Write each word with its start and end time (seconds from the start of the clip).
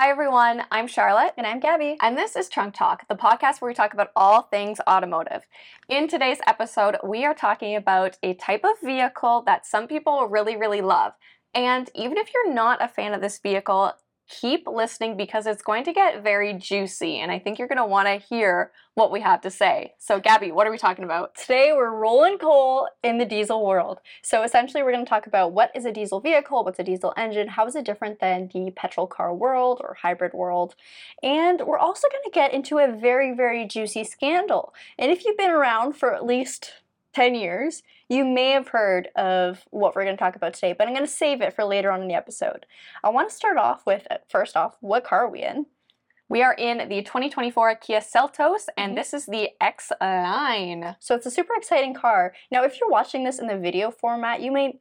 Hi, 0.00 0.08
everyone. 0.08 0.64
I'm 0.70 0.86
Charlotte. 0.86 1.34
And 1.36 1.46
I'm 1.46 1.60
Gabi. 1.60 1.96
And 2.00 2.16
this 2.16 2.34
is 2.34 2.48
Trunk 2.48 2.72
Talk, 2.72 3.06
the 3.08 3.14
podcast 3.14 3.60
where 3.60 3.68
we 3.68 3.74
talk 3.74 3.92
about 3.92 4.12
all 4.16 4.40
things 4.40 4.80
automotive. 4.88 5.42
In 5.90 6.08
today's 6.08 6.38
episode, 6.46 6.96
we 7.04 7.26
are 7.26 7.34
talking 7.34 7.76
about 7.76 8.16
a 8.22 8.32
type 8.32 8.64
of 8.64 8.80
vehicle 8.82 9.42
that 9.44 9.66
some 9.66 9.86
people 9.86 10.26
really, 10.26 10.56
really 10.56 10.80
love. 10.80 11.12
And 11.52 11.90
even 11.94 12.16
if 12.16 12.30
you're 12.32 12.50
not 12.50 12.82
a 12.82 12.88
fan 12.88 13.12
of 13.12 13.20
this 13.20 13.40
vehicle, 13.40 13.92
keep 14.30 14.66
listening 14.66 15.16
because 15.16 15.46
it's 15.46 15.62
going 15.62 15.84
to 15.84 15.92
get 15.92 16.22
very 16.22 16.54
juicy 16.54 17.18
and 17.18 17.32
I 17.32 17.38
think 17.38 17.58
you're 17.58 17.68
going 17.68 17.78
to 17.78 17.86
want 17.86 18.06
to 18.06 18.16
hear 18.16 18.70
what 18.94 19.10
we 19.10 19.20
have 19.20 19.40
to 19.40 19.50
say. 19.50 19.94
So, 19.98 20.20
Gabi, 20.20 20.52
what 20.52 20.66
are 20.66 20.70
we 20.70 20.78
talking 20.78 21.04
about? 21.04 21.34
Today 21.34 21.72
we're 21.74 21.94
rolling 21.94 22.38
coal 22.38 22.88
in 23.02 23.18
the 23.18 23.24
diesel 23.24 23.64
world. 23.66 23.98
So, 24.22 24.42
essentially, 24.42 24.82
we're 24.82 24.92
going 24.92 25.04
to 25.04 25.08
talk 25.08 25.26
about 25.26 25.52
what 25.52 25.70
is 25.74 25.84
a 25.84 25.92
diesel 25.92 26.20
vehicle, 26.20 26.64
what's 26.64 26.78
a 26.78 26.84
diesel 26.84 27.12
engine, 27.16 27.48
how 27.48 27.66
is 27.66 27.74
it 27.74 27.84
different 27.84 28.20
than 28.20 28.50
the 28.52 28.70
petrol 28.76 29.06
car 29.06 29.34
world 29.34 29.80
or 29.82 29.96
hybrid 30.02 30.32
world, 30.32 30.74
and 31.22 31.62
we're 31.66 31.78
also 31.78 32.08
going 32.10 32.24
to 32.24 32.30
get 32.30 32.52
into 32.52 32.78
a 32.78 32.94
very, 32.94 33.34
very 33.34 33.66
juicy 33.66 34.04
scandal. 34.04 34.74
And 34.98 35.10
if 35.10 35.24
you've 35.24 35.38
been 35.38 35.50
around 35.50 35.94
for 35.94 36.14
at 36.14 36.24
least 36.24 36.72
10 37.14 37.34
years, 37.34 37.82
you 38.08 38.24
may 38.24 38.50
have 38.50 38.68
heard 38.68 39.08
of 39.16 39.64
what 39.70 39.94
we're 39.94 40.04
going 40.04 40.16
to 40.16 40.20
talk 40.20 40.36
about 40.36 40.54
today, 40.54 40.74
but 40.76 40.86
I'm 40.86 40.94
going 40.94 41.06
to 41.06 41.12
save 41.12 41.40
it 41.40 41.54
for 41.54 41.64
later 41.64 41.90
on 41.90 42.02
in 42.02 42.08
the 42.08 42.14
episode. 42.14 42.66
I 43.02 43.08
want 43.10 43.28
to 43.28 43.34
start 43.34 43.56
off 43.56 43.86
with, 43.86 44.06
uh, 44.10 44.18
first 44.28 44.56
off, 44.56 44.76
what 44.80 45.04
car 45.04 45.26
are 45.26 45.30
we 45.30 45.42
in? 45.42 45.66
We 46.28 46.42
are 46.42 46.54
in 46.54 46.88
the 46.88 47.02
2024 47.02 47.74
Kia 47.76 48.00
Seltos, 48.00 48.68
and 48.76 48.90
mm-hmm. 48.90 48.94
this 48.94 49.12
is 49.12 49.26
the 49.26 49.50
X 49.60 49.90
line. 50.00 50.94
So 51.00 51.16
it's 51.16 51.26
a 51.26 51.30
super 51.30 51.56
exciting 51.56 51.92
car. 51.92 52.34
Now, 52.52 52.62
if 52.62 52.78
you're 52.78 52.88
watching 52.88 53.24
this 53.24 53.40
in 53.40 53.48
the 53.48 53.58
video 53.58 53.90
format, 53.90 54.40
you 54.40 54.52
may 54.52 54.78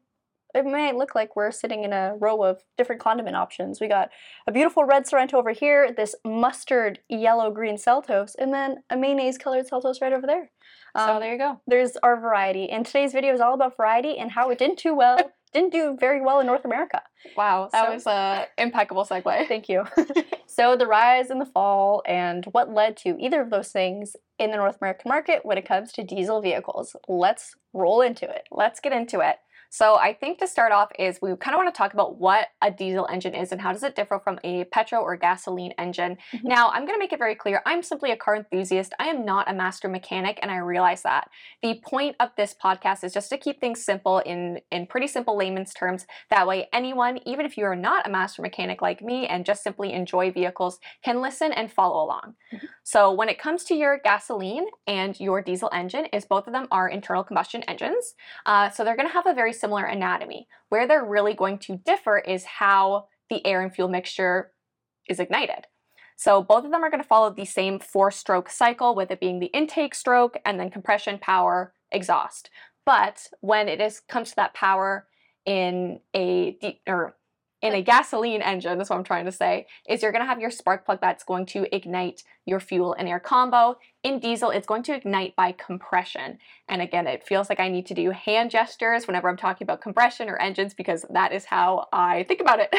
it 0.56 0.66
may 0.66 0.92
look 0.94 1.14
like 1.14 1.36
we're 1.36 1.52
sitting 1.52 1.84
in 1.84 1.94
a 1.94 2.16
row 2.20 2.44
of 2.44 2.64
different 2.78 3.02
condiment 3.02 3.36
options. 3.36 3.80
We 3.80 3.88
got 3.88 4.10
a 4.48 4.52
beautiful 4.52 4.84
red 4.84 5.06
Sorento 5.06 5.36
over 5.36 5.52
here, 5.52 5.94
this 5.96 6.16
mustard 6.26 7.00
yellow 7.08 7.52
green 7.52 7.78
Seltos, 7.78 8.34
and 8.38 8.54
then 8.54 8.84
a 8.90 8.98
mayonnaise 8.98 9.38
colored 9.38 9.68
Seltos 9.68 10.02
right 10.02 10.14
over 10.14 10.26
there. 10.26 10.50
Um, 10.96 11.08
so 11.08 11.20
there 11.20 11.34
you 11.34 11.38
go. 11.38 11.62
There's 11.68 11.98
our 11.98 12.20
variety. 12.20 12.70
And 12.70 12.86
today's 12.86 13.14
video 13.14 13.34
is 13.34 13.42
all 13.42 13.54
about 13.54 13.78
variety 13.78 14.18
and 14.18 14.32
how 14.32 14.50
it 14.50 14.58
didn't 14.58 14.80
do 14.80 14.96
well, 14.96 15.20
didn't 15.54 15.72
do 15.72 15.96
very 16.00 16.22
well 16.22 16.40
in 16.40 16.48
North 16.48 16.66
America. 16.66 17.02
Wow, 17.38 17.70
that 17.72 17.86
so, 17.86 17.94
was 17.94 18.08
an 18.08 18.46
impeccable 18.58 19.06
segue. 19.06 19.24
Thank 19.48 19.70
you. 19.70 19.86
so 20.48 20.76
the 20.76 20.88
rise 20.88 21.30
and 21.30 21.40
the 21.40 21.46
fall 21.46 22.02
and 22.08 22.46
what 22.52 22.74
led 22.74 22.98
to 22.98 23.16
either 23.20 23.42
of 23.42 23.52
those 23.52 23.70
things 23.72 24.16
in 24.40 24.52
the 24.52 24.58
North 24.58 24.78
American 24.82 25.10
market 25.10 25.46
when 25.46 25.58
it 25.58 25.68
comes 25.68 25.92
to 25.94 26.04
diesel 26.04 26.42
vehicles. 26.42 26.96
Let's 27.08 27.56
roll 27.74 28.02
into 28.02 28.28
it. 28.28 28.48
Let's 28.52 28.80
get 28.80 28.94
into 28.94 29.20
it. 29.20 29.38
So 29.70 29.96
I 29.96 30.14
think 30.14 30.40
to 30.40 30.48
start 30.48 30.72
off 30.72 30.90
is 30.98 31.20
we 31.22 31.36
kind 31.36 31.54
of 31.54 31.60
want 31.60 31.74
to 31.74 31.78
talk 31.78 31.94
about 31.94 32.18
what 32.18 32.48
a 32.62 32.72
diesel 32.72 33.08
engine 33.12 33.36
is 33.36 33.52
and 33.52 33.62
how 33.62 33.72
does 33.72 33.84
it 33.84 33.96
differ 33.96 34.20
from 34.24 34.40
a 34.44 34.64
petrol 34.66 35.04
or 35.04 35.16
gasoline 35.16 35.74
engine. 35.78 36.18
Mm-hmm. 36.34 36.48
Now, 36.48 36.70
I'm 36.70 36.86
going 36.86 36.96
to 36.96 37.00
make 37.00 37.14
it 37.14 37.20
very 37.20 37.36
clear, 37.36 37.62
I'm 37.66 37.84
simply 37.84 38.12
a 38.12 38.18
car 38.18 38.36
enthusiast. 38.36 38.94
I 39.00 39.08
am 39.08 39.26
not 39.26 39.50
a 39.50 39.54
master 39.54 39.88
mechanic 39.88 40.40
and 40.42 40.50
I 40.50 40.58
realize 40.58 41.04
that. 41.04 41.30
The 41.62 41.80
point 41.86 42.16
of 42.20 42.30
this 42.36 42.56
podcast 42.62 43.04
is 43.04 43.14
just 43.14 43.30
to 43.30 43.38
keep 43.38 43.62
things 43.62 43.84
simple 43.84 44.20
in 44.20 44.60
in 44.72 44.88
pretty 44.88 45.08
simple 45.08 45.38
layman's 45.38 45.74
terms. 45.74 46.08
That 46.30 46.48
way 46.48 46.68
anyone, 46.74 47.20
even 47.26 47.46
if 47.46 47.58
you 47.58 47.66
are 47.66 47.76
not 47.76 48.08
a 48.08 48.12
master 48.12 48.42
mechanic 48.42 48.82
like 48.82 49.02
me 49.02 49.28
and 49.28 49.46
just 49.46 49.64
simply 49.64 49.94
enjoy 49.94 50.32
vehicles, 50.32 50.80
can 51.04 51.22
listen 51.22 51.52
and 51.52 51.72
follow 51.72 52.04
along. 52.04 52.36
Mm-hmm. 52.54 52.66
So 52.84 53.12
when 53.12 53.30
it 53.30 53.38
comes 53.38 53.64
to 53.66 53.76
your 53.76 54.00
gasoline 54.04 54.66
and 54.88 55.20
your 55.20 55.44
diesel 55.44 55.70
engine 55.72 56.06
is 56.08 56.26
both 56.26 56.48
of 56.48 56.54
them 56.54 56.68
are 56.72 56.90
internal 56.90 57.24
combustion 57.24 57.62
engines. 57.68 58.16
Uh, 58.48 58.70
so 58.72 58.84
they're 58.84 58.96
going 58.96 59.08
to 59.08 59.14
have 59.14 59.28
a 59.28 59.34
very 59.34 59.54
similar 59.60 59.86
anatomy. 59.86 60.48
Where 60.70 60.88
they're 60.88 61.06
really 61.06 61.34
going 61.34 61.60
to 61.60 61.78
differ 61.78 62.20
is 62.20 62.46
how 62.46 63.08
the 63.30 63.46
air 63.46 63.62
and 63.62 63.74
fuel 63.74 63.90
mixture 63.90 64.52
is 65.08 65.20
ignited. 65.20 65.68
So 66.16 66.44
both 66.44 66.66
of 66.66 66.72
them 66.72 66.84
are 66.84 66.90
going 66.90 67.02
to 67.02 67.08
follow 67.08 67.30
the 67.30 67.46
same 67.46 67.80
four-stroke 67.80 68.50
cycle, 68.50 68.94
with 68.94 69.10
it 69.12 69.20
being 69.20 69.40
the 69.40 69.48
intake 69.48 69.96
stroke 69.96 70.38
and 70.46 70.60
then 70.60 70.70
compression, 70.70 71.18
power, 71.18 71.74
exhaust. 71.92 72.50
But 72.86 73.28
when 73.42 73.70
it 73.70 73.80
is 73.80 74.00
comes 74.02 74.32
to 74.32 74.36
that 74.38 74.54
power 74.54 75.08
in 75.46 76.00
a 76.14 76.58
deep 76.60 76.82
or 76.88 77.16
in 77.62 77.74
a 77.74 77.82
gasoline 77.82 78.42
engine, 78.42 78.78
that's 78.78 78.90
what 78.90 78.98
I'm 78.98 79.04
trying 79.04 79.26
to 79.26 79.32
say, 79.32 79.68
is 79.88 80.02
you're 80.02 80.12
going 80.12 80.24
to 80.24 80.28
have 80.28 80.40
your 80.40 80.52
spark 80.52 80.86
plug 80.86 81.00
that's 81.02 81.24
going 81.24 81.46
to 81.48 81.74
ignite 81.76 82.24
your 82.46 82.60
fuel 82.60 82.94
and 82.98 83.08
air 83.08 83.20
combo. 83.20 83.78
In 84.02 84.20
diesel, 84.20 84.50
it's 84.50 84.66
going 84.66 84.84
to 84.84 84.96
ignite 84.96 85.36
by 85.36 85.52
compression. 85.52 86.38
And 86.70 86.82
again, 86.82 87.06
it 87.06 87.28
feels 87.28 87.50
like 87.50 87.60
I 87.60 87.68
need 87.68 87.86
to 87.88 87.94
do 87.94 88.12
hand 88.12 88.50
gestures 88.50 89.08
whenever 89.08 89.28
I'm 89.28 89.38
talking 89.38 89.66
about 89.66 89.82
compression 89.82 90.30
or 90.30 90.42
engines 90.42 90.74
because 90.74 91.06
that 91.10 91.34
is 91.34 91.46
how 91.46 91.88
I 91.92 92.24
think 92.24 92.40
about 92.40 92.60
it 92.62 92.74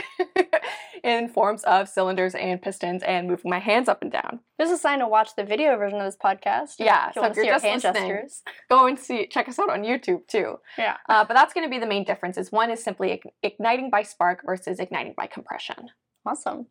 in 1.04 1.28
forms 1.28 1.62
of 1.64 1.88
cylinders 1.88 2.34
and 2.34 2.60
pistons 2.60 3.02
and 3.02 3.28
moving 3.28 3.50
my 3.50 3.58
hands 3.58 3.88
up 3.88 4.00
and 4.00 4.10
down. 4.10 4.40
There's 4.58 4.70
a 4.70 4.78
sign 4.78 4.98
to 5.00 5.08
watch 5.08 5.36
the 5.36 5.44
video 5.44 5.76
version 5.76 6.00
of 6.00 6.06
this 6.06 6.16
podcast. 6.22 6.76
Yeah, 6.78 7.08
if 7.08 7.14
so 7.14 7.24
if 7.24 7.36
you're 7.36 7.46
just 7.46 7.64
hand 7.64 7.82
gestures, 7.82 8.42
go 8.70 8.86
and 8.86 8.98
see, 8.98 9.26
check 9.26 9.48
us 9.48 9.58
out 9.58 9.70
on 9.70 9.82
YouTube 9.82 10.26
too. 10.26 10.56
Yeah. 10.78 10.96
Uh, 11.08 11.24
but 11.24 11.34
that's 11.34 11.54
going 11.54 11.66
to 11.66 11.70
be 11.70 11.78
the 11.78 11.86
main 11.86 12.04
difference 12.04 12.36
is 12.36 12.50
one 12.52 12.70
is 12.70 12.82
simply 12.82 13.22
igniting 13.42 13.90
by 13.90 14.02
spark 14.02 14.42
versus 14.44 14.69
igniting 14.78 15.14
by 15.16 15.26
compression. 15.26 15.90
Awesome. 16.24 16.66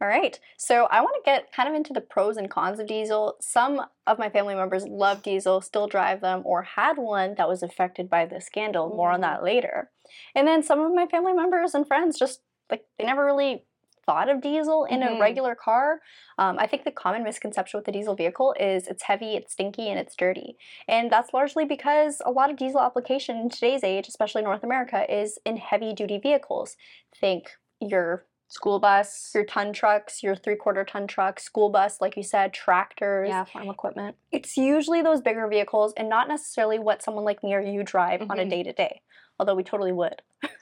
All 0.00 0.08
right, 0.08 0.40
so 0.56 0.88
I 0.90 1.00
want 1.00 1.14
to 1.14 1.30
get 1.30 1.52
kind 1.52 1.68
of 1.68 1.76
into 1.76 1.92
the 1.92 2.00
pros 2.00 2.36
and 2.36 2.50
cons 2.50 2.80
of 2.80 2.88
diesel. 2.88 3.36
Some 3.40 3.80
of 4.08 4.18
my 4.18 4.28
family 4.30 4.56
members 4.56 4.84
love 4.84 5.22
diesel, 5.22 5.60
still 5.60 5.86
drive 5.86 6.20
them, 6.20 6.42
or 6.44 6.62
had 6.62 6.98
one 6.98 7.36
that 7.36 7.48
was 7.48 7.62
affected 7.62 8.10
by 8.10 8.26
the 8.26 8.40
scandal. 8.40 8.88
More 8.88 9.12
on 9.12 9.20
that 9.20 9.40
mm. 9.40 9.44
later. 9.44 9.90
And 10.34 10.48
then 10.48 10.64
some 10.64 10.80
of 10.80 10.92
my 10.92 11.06
family 11.06 11.34
members 11.34 11.72
and 11.72 11.86
friends 11.86 12.18
just 12.18 12.40
like 12.68 12.84
they 12.98 13.04
never 13.04 13.24
really 13.24 13.64
thought 14.04 14.28
of 14.28 14.40
diesel 14.40 14.84
in 14.84 15.00
mm-hmm. 15.00 15.16
a 15.16 15.20
regular 15.20 15.54
car. 15.54 16.00
Um, 16.38 16.58
I 16.58 16.66
think 16.66 16.84
the 16.84 16.90
common 16.90 17.22
misconception 17.24 17.78
with 17.78 17.84
the 17.84 17.92
diesel 17.92 18.14
vehicle 18.14 18.54
is 18.58 18.86
it's 18.86 19.02
heavy, 19.04 19.34
it's 19.34 19.52
stinky, 19.52 19.88
and 19.88 19.98
it's 19.98 20.16
dirty. 20.16 20.56
And 20.88 21.10
that's 21.10 21.32
largely 21.32 21.64
because 21.64 22.20
a 22.24 22.30
lot 22.30 22.50
of 22.50 22.56
diesel 22.56 22.80
application 22.80 23.36
in 23.36 23.48
today's 23.48 23.84
age, 23.84 24.08
especially 24.08 24.42
North 24.42 24.64
America, 24.64 25.04
is 25.12 25.38
in 25.44 25.56
heavy 25.56 25.92
duty 25.92 26.18
vehicles. 26.18 26.76
Think 27.18 27.50
your 27.80 28.24
school 28.52 28.78
bus, 28.78 29.30
your 29.34 29.44
ton 29.44 29.72
trucks, 29.72 30.22
your 30.22 30.36
three 30.36 30.56
quarter 30.56 30.84
ton 30.84 31.06
trucks, 31.06 31.42
school 31.42 31.70
bus, 31.70 32.00
like 32.00 32.16
you 32.16 32.22
said, 32.22 32.52
tractors. 32.52 33.28
Yeah, 33.28 33.44
farm 33.44 33.70
equipment. 33.70 34.16
It's 34.30 34.56
usually 34.56 35.00
those 35.00 35.22
bigger 35.22 35.48
vehicles 35.48 35.94
and 35.96 36.08
not 36.08 36.28
necessarily 36.28 36.78
what 36.78 37.02
someone 37.02 37.24
like 37.24 37.42
me 37.42 37.54
or 37.54 37.60
you 37.60 37.82
drive 37.82 38.20
mm-hmm. 38.20 38.30
on 38.30 38.38
a 38.38 38.48
day 38.48 38.62
to 38.62 38.72
day, 38.72 39.00
although 39.38 39.54
we 39.54 39.64
totally 39.64 39.92
would. 39.92 40.20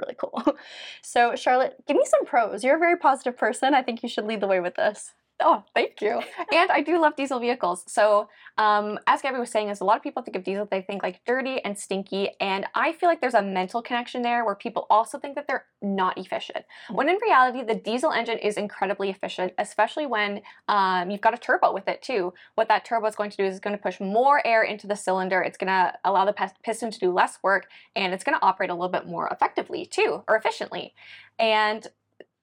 really 0.00 0.16
cool. 0.18 0.56
So, 1.02 1.34
Charlotte, 1.34 1.76
give 1.86 1.96
me 1.96 2.04
some 2.06 2.24
pros. 2.26 2.62
You're 2.62 2.76
a 2.76 2.78
very 2.78 2.96
positive 2.96 3.36
person. 3.36 3.74
I 3.74 3.82
think 3.82 4.02
you 4.02 4.08
should 4.08 4.26
lead 4.26 4.40
the 4.40 4.46
way 4.46 4.60
with 4.60 4.74
this. 4.76 5.14
Oh, 5.40 5.64
thank 5.74 6.00
you. 6.00 6.20
and 6.52 6.70
I 6.70 6.82
do 6.82 7.00
love 7.00 7.16
diesel 7.16 7.40
vehicles. 7.40 7.84
So, 7.86 8.28
um, 8.58 8.98
as 9.06 9.22
Gabi 9.22 9.38
was 9.38 9.50
saying, 9.50 9.70
is 9.70 9.80
a 9.80 9.84
lot 9.84 9.96
of 9.96 10.02
people 10.02 10.22
think 10.22 10.36
of 10.36 10.44
diesel, 10.44 10.68
they 10.70 10.82
think 10.82 11.02
like 11.02 11.24
dirty 11.24 11.60
and 11.64 11.78
stinky. 11.78 12.30
And 12.40 12.66
I 12.74 12.92
feel 12.92 13.08
like 13.08 13.20
there's 13.20 13.34
a 13.34 13.42
mental 13.42 13.80
connection 13.80 14.22
there 14.22 14.44
where 14.44 14.54
people 14.54 14.86
also 14.90 15.18
think 15.18 15.34
that 15.36 15.46
they're 15.46 15.64
not 15.80 16.18
efficient. 16.18 16.64
When 16.90 17.08
in 17.08 17.18
reality, 17.22 17.62
the 17.62 17.74
diesel 17.74 18.12
engine 18.12 18.38
is 18.38 18.56
incredibly 18.56 19.08
efficient, 19.08 19.52
especially 19.58 20.06
when 20.06 20.42
um, 20.68 21.10
you've 21.10 21.20
got 21.20 21.34
a 21.34 21.38
turbo 21.38 21.72
with 21.72 21.88
it 21.88 22.02
too. 22.02 22.34
What 22.54 22.68
that 22.68 22.84
turbo 22.84 23.06
is 23.06 23.16
going 23.16 23.30
to 23.30 23.36
do 23.36 23.44
is 23.44 23.54
it's 23.54 23.60
going 23.60 23.76
to 23.76 23.82
push 23.82 23.98
more 24.00 24.46
air 24.46 24.62
into 24.62 24.86
the 24.86 24.96
cylinder. 24.96 25.40
It's 25.40 25.56
going 25.56 25.68
to 25.68 25.94
allow 26.04 26.24
the 26.24 26.34
piston 26.62 26.90
to 26.90 26.98
do 26.98 27.10
less 27.10 27.38
work 27.42 27.68
and 27.96 28.12
it's 28.12 28.24
going 28.24 28.38
to 28.38 28.44
operate 28.44 28.70
a 28.70 28.74
little 28.74 28.88
bit 28.88 29.06
more 29.06 29.28
effectively 29.28 29.86
too, 29.86 30.22
or 30.28 30.36
efficiently. 30.36 30.94
And 31.38 31.86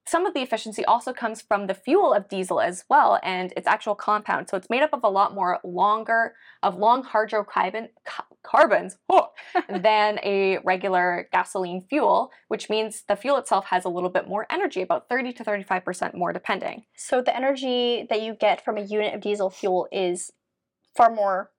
some 0.07 0.25
of 0.25 0.34
the 0.34 0.41
efficiency 0.41 0.85
also 0.85 1.12
comes 1.12 1.41
from 1.41 1.68
the 1.68 1.73
fuel 1.73 2.13
of 2.13 2.29
diesel 2.29 2.62
as 2.62 2.85
well 2.90 3.19
and 3.23 3.53
its 3.57 3.68
actual 3.68 3.94
compound. 3.94 4.47
So 4.50 4.56
it's 4.56 4.69
made 4.69 4.81
up 4.81 4.94
of 4.94 5.03
a 5.03 5.09
lot 5.09 5.35
more 5.35 5.59
longer, 5.63 6.34
of 6.63 6.78
long 6.78 7.03
hydrocarbon 7.03 7.90
carbons 8.41 8.97
oh, 9.09 9.29
than 9.69 10.19
a 10.23 10.59
regular 10.63 11.28
gasoline 11.34 11.84
fuel, 11.90 12.31
which 12.47 12.69
means 12.69 13.03
the 13.07 13.18
fuel 13.18 13.38
itself 13.38 13.66
has 13.66 13.84
a 13.84 13.90
little 13.90 14.09
bit 14.09 14.28
more 14.28 14.47
energy, 14.50 14.81
about 14.81 15.09
30 15.09 15.34
to 15.34 15.44
35% 15.44 16.13
more 16.16 16.31
depending. 16.31 16.85
So 16.95 17.22
the 17.22 17.35
energy 17.35 18.07
that 18.09 18.21
you 18.21 18.33
get 18.33 18.63
from 18.63 18.77
a 18.77 18.81
unit 18.81 19.13
of 19.13 19.21
diesel 19.21 19.50
fuel 19.50 19.89
is 19.92 20.31
far 20.95 21.13
more 21.13 21.51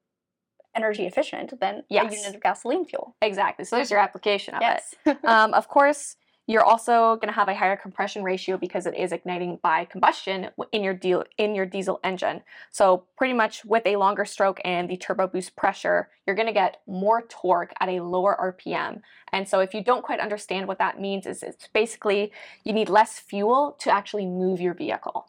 energy 0.75 1.07
efficient 1.07 1.59
than 1.61 1.83
yes. 1.91 2.13
a 2.13 2.17
unit 2.17 2.35
of 2.35 2.43
gasoline 2.43 2.87
fuel. 2.87 3.17
Exactly. 3.21 3.65
So 3.65 3.77
there's 3.77 3.91
your 3.91 4.01
application 4.01 4.55
of 4.55 4.63
yes. 4.63 4.95
it. 5.05 5.19
um, 5.25 5.53
of 5.53 5.69
course, 5.69 6.17
you're 6.49 6.65
also 6.65 7.17
going 7.17 7.29
to 7.29 7.35
have 7.35 7.49
a 7.49 7.55
higher 7.55 7.77
compression 7.77 8.25
ratio 8.25 8.57
because 8.57 8.87
it 8.87 8.97
is 8.97 9.13
igniting 9.13 9.59
by 9.63 9.85
combustion 9.85 10.49
in 10.73 10.83
your 10.83 10.95
deal 10.95 11.23
in 11.37 11.55
your 11.55 11.67
diesel 11.67 12.01
engine. 12.03 12.41
So 12.71 13.05
pretty 13.19 13.35
much 13.35 13.67
with 13.67 13.87
a 13.87 13.97
longer 13.97 14.25
stroke 14.25 14.59
and 14.65 14.89
the 14.89 14.97
turbo 14.97 15.27
boost 15.29 15.55
pressure, 15.57 16.09
you're 16.27 16.35
going 16.35 16.49
to 16.49 16.55
get 16.55 16.81
more 16.87 17.23
torque 17.29 17.75
at 17.81 17.91
a 17.91 18.01
lower 18.01 18.57
RPM. 18.57 19.03
And 19.31 19.47
so 19.47 19.61
if 19.61 19.75
you 19.75 19.85
don't 19.85 20.03
quite 20.03 20.21
understand 20.21 20.67
what 20.67 20.79
that 20.79 20.99
means 20.99 21.27
is 21.27 21.43
it's 21.43 21.69
basically 21.69 22.33
you 22.65 22.73
need 22.73 22.89
less 22.89 23.19
fuel 23.19 23.77
to 23.81 23.93
actually 23.93 24.25
move 24.25 24.59
your 24.59 24.75
vehicle. 24.75 25.29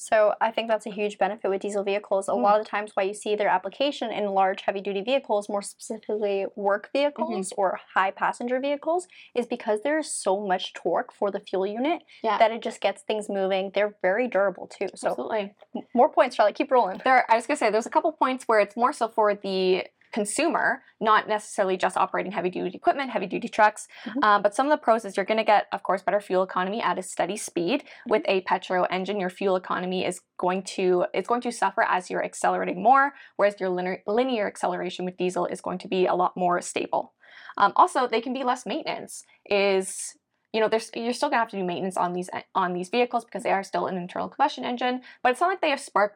So 0.00 0.32
I 0.40 0.52
think 0.52 0.68
that's 0.68 0.86
a 0.86 0.90
huge 0.92 1.18
benefit 1.18 1.48
with 1.50 1.60
diesel 1.60 1.82
vehicles. 1.82 2.28
A 2.28 2.30
Mm. 2.32 2.42
lot 2.42 2.60
of 2.60 2.64
the 2.64 2.70
times 2.70 2.92
why 2.94 3.02
you 3.02 3.12
see 3.14 3.34
their 3.34 3.48
application 3.48 4.12
in 4.12 4.26
large 4.28 4.62
heavy 4.62 4.80
duty 4.80 5.00
vehicles, 5.00 5.48
more 5.48 5.60
specifically 5.60 6.46
work 6.54 6.88
vehicles 6.92 7.52
or 7.56 7.80
high 7.94 8.12
passenger 8.12 8.60
vehicles, 8.60 9.08
is 9.34 9.44
because 9.46 9.80
there 9.82 9.98
is 9.98 10.08
so 10.12 10.38
much 10.38 10.72
torque 10.72 11.12
for 11.12 11.32
the 11.32 11.40
fuel 11.40 11.66
unit 11.66 12.02
Yeah. 12.22 12.38
that 12.38 12.52
it 12.52 12.62
just 12.62 12.80
gets 12.80 13.02
things 13.02 13.28
moving. 13.28 13.72
They're 13.74 13.96
very 14.00 14.28
durable 14.28 14.68
too. 14.68 14.86
So 14.94 15.08
Absolutely. 15.10 15.54
more 15.94 16.08
points, 16.08 16.36
Charlotte. 16.36 16.54
Keep 16.54 16.70
rolling. 16.70 17.00
There, 17.04 17.28
I 17.28 17.34
was 17.34 17.48
gonna 17.48 17.56
say 17.58 17.68
there's 17.68 17.86
a 17.86 17.90
couple 17.90 18.12
points 18.12 18.44
where 18.46 18.60
it's 18.60 18.76
more 18.76 18.92
so 18.92 19.08
for 19.08 19.34
the 19.34 19.84
consumer, 20.12 20.82
not 21.00 21.28
necessarily 21.28 21.76
just 21.76 21.96
operating 21.96 22.32
heavy 22.32 22.50
duty 22.50 22.76
equipment, 22.76 23.10
heavy 23.10 23.26
duty 23.26 23.48
trucks. 23.48 23.88
Mhm. 24.04 24.24
Um, 24.24 24.42
but 24.42 24.54
some 24.54 24.66
of 24.66 24.70
the 24.70 24.82
pros 24.82 25.04
is 25.04 25.16
you're 25.16 25.26
gonna 25.26 25.44
get, 25.44 25.66
of 25.72 25.82
course, 25.82 26.02
better 26.02 26.20
fuel 26.20 26.42
economy 26.42 26.82
at 26.82 26.98
a 26.98 27.02
steady 27.02 27.36
speed. 27.36 27.84
With 28.06 28.22
a 28.26 28.40
petro 28.42 28.84
engine, 28.84 29.20
your 29.20 29.30
fuel 29.30 29.56
economy 29.56 30.04
is 30.04 30.20
going 30.38 30.62
to 30.62 31.06
it's 31.14 31.28
going 31.28 31.40
to 31.42 31.52
suffer 31.52 31.82
as 31.82 32.10
you're 32.10 32.24
accelerating 32.24 32.82
more, 32.82 33.14
whereas 33.36 33.58
your 33.60 33.70
linear, 33.70 34.02
linear 34.06 34.46
acceleration 34.46 35.04
with 35.04 35.16
diesel 35.16 35.46
is 35.46 35.60
going 35.60 35.78
to 35.78 35.88
be 35.88 36.06
a 36.06 36.14
lot 36.14 36.36
more 36.36 36.60
stable. 36.60 37.14
Um, 37.56 37.72
also, 37.76 38.06
they 38.06 38.20
can 38.20 38.32
be 38.32 38.44
less 38.44 38.66
maintenance. 38.66 39.24
Is 39.46 40.16
you 40.52 40.60
know, 40.60 40.68
there's 40.68 40.90
you're 40.94 41.12
still 41.12 41.28
gonna 41.28 41.40
have 41.40 41.50
to 41.50 41.58
do 41.58 41.64
maintenance 41.64 41.96
on 41.96 42.14
these 42.14 42.30
on 42.54 42.72
these 42.72 42.88
vehicles 42.88 43.24
because 43.24 43.42
they 43.42 43.50
are 43.52 43.62
still 43.62 43.86
an 43.86 43.96
internal 43.96 44.28
combustion 44.28 44.64
engine, 44.64 45.02
but 45.22 45.32
it's 45.32 45.40
not 45.40 45.48
like 45.48 45.60
they 45.60 45.70
have 45.70 45.80
spark 45.80 46.14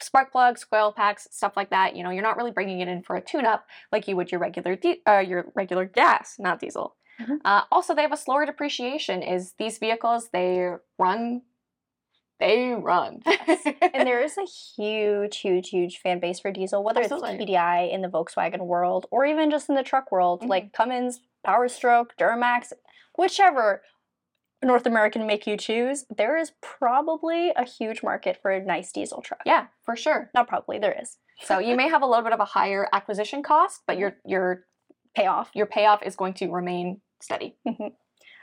spark 0.00 0.32
plugs, 0.32 0.64
coil 0.64 0.92
packs, 0.92 1.28
stuff 1.30 1.56
like 1.56 1.70
that. 1.70 1.96
You 1.96 2.02
know, 2.04 2.10
you're 2.10 2.22
not 2.22 2.36
really 2.36 2.50
bringing 2.50 2.80
it 2.80 2.88
in 2.88 3.02
for 3.02 3.16
a 3.16 3.20
tune-up 3.20 3.66
like 3.92 4.06
you 4.08 4.16
would 4.16 4.30
your 4.30 4.40
regular 4.40 4.76
di- 4.76 5.02
uh, 5.08 5.18
your 5.18 5.46
regular 5.54 5.84
gas, 5.86 6.36
not 6.38 6.60
diesel. 6.60 6.96
Mhm. 7.20 7.38
Uh, 7.44 7.62
also, 7.72 7.94
they 7.94 8.02
have 8.02 8.12
a 8.12 8.16
slower 8.16 8.44
depreciation. 8.44 9.22
Is 9.22 9.54
these 9.58 9.78
vehicles 9.78 10.28
they 10.30 10.68
run, 10.98 11.42
they 12.38 12.72
run, 12.72 13.22
and 13.46 14.06
there 14.06 14.20
is 14.20 14.36
a 14.36 14.44
huge, 14.44 15.38
huge, 15.38 15.70
huge 15.70 15.98
fan 15.98 16.20
base 16.20 16.40
for 16.40 16.50
diesel, 16.52 16.84
whether 16.84 17.00
Absolutely. 17.00 17.30
it's 17.36 17.44
TDI 17.44 17.90
in 17.90 18.02
the 18.02 18.08
Volkswagen 18.08 18.66
world 18.66 19.06
or 19.10 19.24
even 19.24 19.50
just 19.50 19.70
in 19.70 19.74
the 19.74 19.82
truck 19.82 20.12
world, 20.12 20.42
Mhm. 20.42 20.48
like 20.48 20.72
Cummins, 20.74 21.20
Power 21.42 21.68
Stroke, 21.68 22.14
Duramax, 22.18 22.74
whichever 23.16 23.82
North 24.62 24.86
American 24.86 25.26
make 25.26 25.46
you 25.46 25.56
choose. 25.56 26.04
There 26.16 26.36
is 26.36 26.52
probably 26.62 27.50
a 27.56 27.64
huge 27.64 28.02
market 28.02 28.38
for 28.40 28.50
a 28.50 28.64
nice 28.64 28.90
diesel 28.92 29.20
truck. 29.22 29.40
yeah, 29.44 29.66
for 29.84 29.96
sure. 29.96 30.30
Not 30.34 30.48
probably, 30.48 30.78
there 30.78 30.96
is. 31.00 31.18
So 31.44 31.58
you 31.58 31.76
may 31.76 31.88
have 31.88 32.02
a 32.02 32.06
little 32.06 32.24
bit 32.24 32.32
of 32.32 32.40
a 32.40 32.46
higher 32.46 32.88
acquisition 32.92 33.42
cost, 33.42 33.82
but 33.86 33.98
your 33.98 34.16
your 34.24 34.64
Payoff. 35.14 35.50
your 35.54 35.66
payoff 35.66 36.02
is 36.02 36.14
going 36.14 36.34
to 36.34 36.50
remain 36.50 37.00
steady. 37.22 37.56
Mm-hmm. 37.66 37.88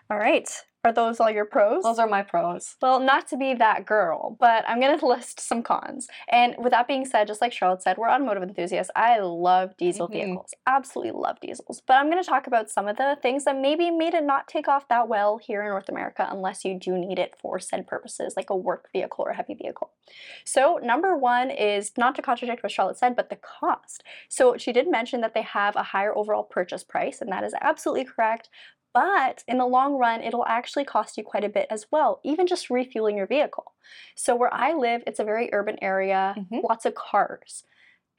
All 0.09 0.17
right. 0.17 0.49
Are 0.85 0.91
those 0.91 1.21
all 1.21 1.29
your 1.31 1.45
pros? 1.45 1.83
Those 1.83 1.97
are 1.97 2.07
my 2.09 2.23
pros. 2.23 2.75
Well, 2.81 2.99
not 2.99 3.25
to 3.29 3.37
be 3.37 3.53
that 3.53 3.85
girl, 3.85 4.35
but 4.37 4.65
I'm 4.67 4.81
going 4.81 4.99
to 4.99 5.07
list 5.07 5.39
some 5.39 5.63
cons. 5.63 6.09
And 6.29 6.55
with 6.57 6.71
that 6.71 6.89
being 6.89 7.05
said, 7.05 7.25
just 7.25 7.39
like 7.39 7.53
Charlotte 7.53 7.81
said, 7.81 7.97
we're 7.97 8.09
automotive 8.09 8.43
enthusiasts. 8.43 8.91
I 8.93 9.19
love 9.19 9.77
diesel 9.77 10.09
Mhm. 10.09 10.11
vehicles, 10.11 10.53
absolutely 10.67 11.13
love 11.17 11.39
diesels. 11.39 11.81
But 11.87 11.93
I'm 11.95 12.11
going 12.11 12.21
to 12.21 12.29
talk 12.29 12.47
about 12.47 12.69
some 12.69 12.89
of 12.89 12.97
the 12.97 13.17
things 13.21 13.45
that 13.45 13.55
maybe 13.55 13.91
made 13.91 14.13
it 14.13 14.25
not 14.25 14.49
take 14.49 14.67
off 14.67 14.89
that 14.89 15.07
well 15.07 15.37
here 15.37 15.61
in 15.63 15.69
North 15.69 15.87
America 15.87 16.27
unless 16.29 16.65
you 16.65 16.77
do 16.77 16.97
need 16.97 17.17
it 17.17 17.33
for 17.39 17.59
said 17.59 17.87
purposes, 17.87 18.33
like 18.35 18.49
a 18.49 18.55
work 18.55 18.89
vehicle 18.91 19.23
or 19.25 19.29
a 19.29 19.35
heavy 19.37 19.53
vehicle. 19.53 19.91
So, 20.43 20.81
number 20.83 21.15
one 21.15 21.49
is 21.49 21.93
not 21.97 22.13
to 22.15 22.21
contradict 22.21 22.61
what 22.61 22.73
Charlotte 22.73 22.97
said, 22.97 23.15
but 23.15 23.29
the 23.29 23.37
cost. 23.37 24.03
So, 24.27 24.57
she 24.57 24.73
did 24.73 24.91
mention 24.91 25.21
that 25.21 25.33
they 25.33 25.43
have 25.43 25.77
a 25.77 25.83
higher 25.83 26.13
overall 26.13 26.43
purchase 26.43 26.83
price, 26.83 27.21
and 27.21 27.31
that 27.31 27.45
is 27.45 27.53
absolutely 27.61 28.03
correct. 28.03 28.49
But 28.93 29.43
in 29.47 29.57
the 29.57 29.65
long 29.65 29.95
run, 29.95 30.21
it'll 30.21 30.45
actually 30.45 30.85
cost 30.85 31.17
you 31.17 31.23
quite 31.23 31.43
a 31.43 31.49
bit 31.49 31.67
as 31.69 31.87
well, 31.91 32.19
even 32.23 32.47
just 32.47 32.69
refueling 32.69 33.17
your 33.17 33.27
vehicle. 33.27 33.73
So, 34.15 34.35
where 34.35 34.53
I 34.53 34.73
live, 34.73 35.03
it's 35.07 35.19
a 35.19 35.23
very 35.23 35.49
urban 35.53 35.77
area, 35.81 36.37
Mhm. 36.37 36.63
lots 36.63 36.85
of 36.85 36.95
cars, 36.95 37.65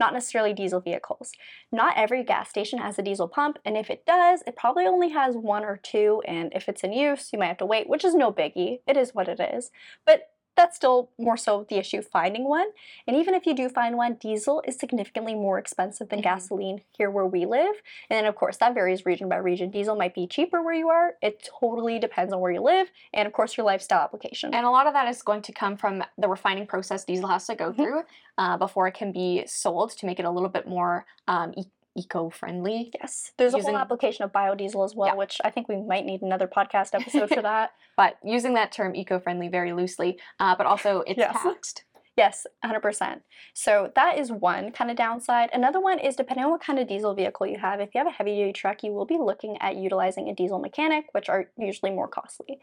not 0.00 0.12
necessarily 0.12 0.53
diesel 0.53 0.81
vehicles. 0.81 1.32
Not 1.73 1.97
every 1.97 2.25
gas 2.25 2.50
station 2.50 2.81
has 2.81 2.99
a 2.99 3.03
diesel 3.03 3.29
pump, 3.29 3.59
and 3.65 3.76
if 3.76 3.91
it 3.91 4.05
does, 4.06 4.43
it 4.47 4.56
probably 4.56 4.87
only 4.87 5.11
has 5.11 5.37
one 5.37 5.65
or 5.65 5.76
two. 5.76 6.23
And 6.26 6.53
if 6.55 6.69
it's 6.69 6.82
in 6.85 6.93
use, 6.93 7.32
you 7.32 7.38
might 7.38 7.47
have 7.47 7.59
to 7.59 7.67
wait, 7.67 7.88
which 7.88 8.05
is 8.05 8.15
no 8.15 8.32
biggie. 8.32 8.81
It 8.87 8.97
is 8.97 9.15
what 9.15 9.29
it 9.29 9.41
is. 9.41 9.70
But 10.05 10.34
that's 10.56 10.77
still 10.77 11.11
more 11.19 11.37
so 11.37 11.67
the 11.69 11.77
issue 11.77 12.03
finding 12.03 12.49
one. 12.49 12.69
And 13.06 13.17
even 13.17 13.35
if 13.35 13.47
you 13.47 13.55
do 13.55 13.69
find 13.69 13.97
one, 13.97 14.15
diesel 14.15 14.62
is 14.67 14.79
significantly 14.79 15.35
more 15.35 15.59
expensive 15.59 16.09
than 16.09 16.21
Mhm. 16.21 16.25
gasoline 16.25 16.83
here 16.97 17.11
where 17.11 17.27
we 17.27 17.45
live. 17.47 17.75
And 18.09 18.17
then, 18.19 18.27
of 18.27 18.35
course, 18.37 18.56
that 18.59 18.75
varies 18.75 19.05
region 19.05 19.29
by 19.29 19.37
region. 19.37 19.71
Diesel 19.71 19.97
might 19.97 20.15
be 20.15 20.27
cheaper 20.27 20.62
where 20.62 20.75
you 20.75 20.89
are. 20.91 21.15
It 21.23 21.49
totally 21.61 21.99
depends 21.99 22.33
on 22.33 22.41
where 22.41 22.53
you 22.53 22.61
live 22.61 22.91
and, 23.12 23.27
of 23.27 23.33
course, 23.33 23.56
your 23.56 23.67
lifestyle 23.67 24.01
application. 24.01 24.55
And 24.55 24.65
a 24.67 24.71
lot 24.71 24.87
of 24.87 24.93
that 24.93 25.09
is 25.09 25.23
going 25.23 25.43
to 25.43 25.53
come 25.53 25.77
from 25.77 26.05
the 26.19 26.29
refining 26.29 26.67
process 26.67 27.05
diesel 27.05 27.29
has 27.29 27.47
to 27.47 27.55
go 27.55 27.71
Mhm. 27.73 27.77
through 27.77 28.03
uh, 28.37 28.56
before 28.56 28.89
it 28.89 28.95
can 28.95 29.12
be 29.12 29.47
sold 29.47 29.91
to 29.93 30.06
make 30.06 30.19
it 30.19 30.25
a 30.25 30.31
little 30.31 30.49
bit 30.49 30.67
more 30.67 31.06
um, 31.29 31.55
e- 31.56 31.65
eco-friendly. 31.96 32.91
yes, 33.00 33.32
there's 33.38 33.55
a 33.55 33.61
whole 33.62 33.76
application 33.76 34.25
of 34.25 34.32
biodiesel 34.32 34.85
as 34.85 34.94
well, 34.94 35.08
Yeah. 35.08 35.14
which 35.14 35.41
I 35.44 35.50
think 35.50 35.69
we 35.69 35.76
might 35.81 36.05
need 36.05 36.23
another 36.23 36.46
podcast 36.49 36.94
episode 36.94 37.31
for 37.31 37.43
that. 37.50 37.73
But 37.96 38.19
using 38.25 38.55
that 38.55 38.73
term 38.73 38.94
eco-friendly 38.94 39.49
very 39.49 39.73
loosely, 39.73 40.19
uh, 40.41 40.55
but 40.56 40.67
also 40.67 41.00
it's 41.06 41.19
Yes. 41.19 41.37
taxed. 41.43 41.85
Yes, 42.17 42.46
100%. 42.64 43.23
So 43.55 43.91
that 43.96 44.19
is 44.19 44.31
one 44.31 44.70
kind 44.70 44.88
of 44.88 44.96
downside. 44.96 45.50
Another 45.52 45.81
one 45.81 45.99
is 45.99 46.14
depending 46.14 46.44
on 46.44 46.52
what 46.52 46.61
kind 46.61 46.79
of 46.79 46.87
diesel 46.87 47.12
vehicle 47.12 47.44
you 47.46 47.58
have. 47.58 47.81
If 47.81 47.93
you 47.93 47.99
have 47.99 48.06
a 48.06 48.11
heavy 48.12 48.37
duty 48.37 48.52
truck, 48.52 48.85
you 48.85 48.93
will 48.93 49.05
be 49.05 49.19
looking 49.19 49.58
at 49.61 49.75
utilizing 49.75 50.29
a 50.29 50.35
diesel 50.35 50.61
mechanic, 50.61 51.06
which 51.11 51.29
are 51.29 51.50
usually 51.58 51.91
more 51.91 52.06
costly. 52.06 52.61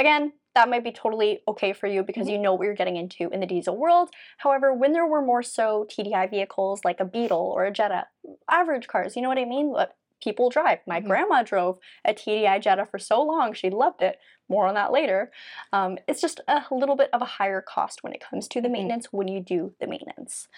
Again, 0.00 0.32
that 0.54 0.70
might 0.70 0.82
be 0.82 0.92
totally 0.92 1.40
okay 1.46 1.74
for 1.74 1.86
you 1.86 2.02
because 2.02 2.26
you 2.26 2.38
know 2.38 2.54
what 2.54 2.64
you're 2.64 2.74
getting 2.74 2.96
into 2.96 3.28
in 3.28 3.40
the 3.40 3.46
diesel 3.46 3.76
world. 3.76 4.08
However, 4.38 4.72
when 4.72 4.92
there 4.92 5.06
were 5.06 5.20
more 5.20 5.42
so 5.42 5.86
TDI 5.90 6.26
vehicles 6.30 6.80
like 6.86 7.00
a 7.00 7.04
Beetle 7.04 7.52
or 7.54 7.66
a 7.66 7.70
Jetta, 7.70 8.06
average 8.48 8.86
cars, 8.88 9.14
you 9.14 9.20
know 9.20 9.28
what 9.28 9.38
I 9.38 9.44
mean? 9.44 9.68
What 9.68 9.94
people 10.24 10.48
drive. 10.48 10.78
My 10.86 11.02
Mhm. 11.02 11.06
grandma 11.06 11.42
drove 11.42 11.78
a 12.02 12.14
TDI 12.14 12.58
Jetta 12.60 12.86
for 12.86 12.98
so 12.98 13.20
long, 13.22 13.52
she 13.52 13.68
loved 13.68 14.00
it. 14.00 14.18
More 14.50 14.66
on 14.66 14.74
that 14.74 14.90
later. 14.92 15.30
Um, 15.72 15.96
it's 16.08 16.20
just 16.20 16.40
a 16.48 16.62
little 16.72 16.96
bit 16.96 17.08
of 17.12 17.22
a 17.22 17.24
higher 17.24 17.60
cost 17.62 18.02
when 18.02 18.12
it 18.12 18.20
comes 18.20 18.48
to 18.48 18.60
the 18.60 18.68
Mhm. 18.68 18.72
maintenance 18.72 19.12
when 19.12 19.28
you 19.28 19.40
do 19.40 19.72
the 19.80 19.86
maintenance. 19.86 20.48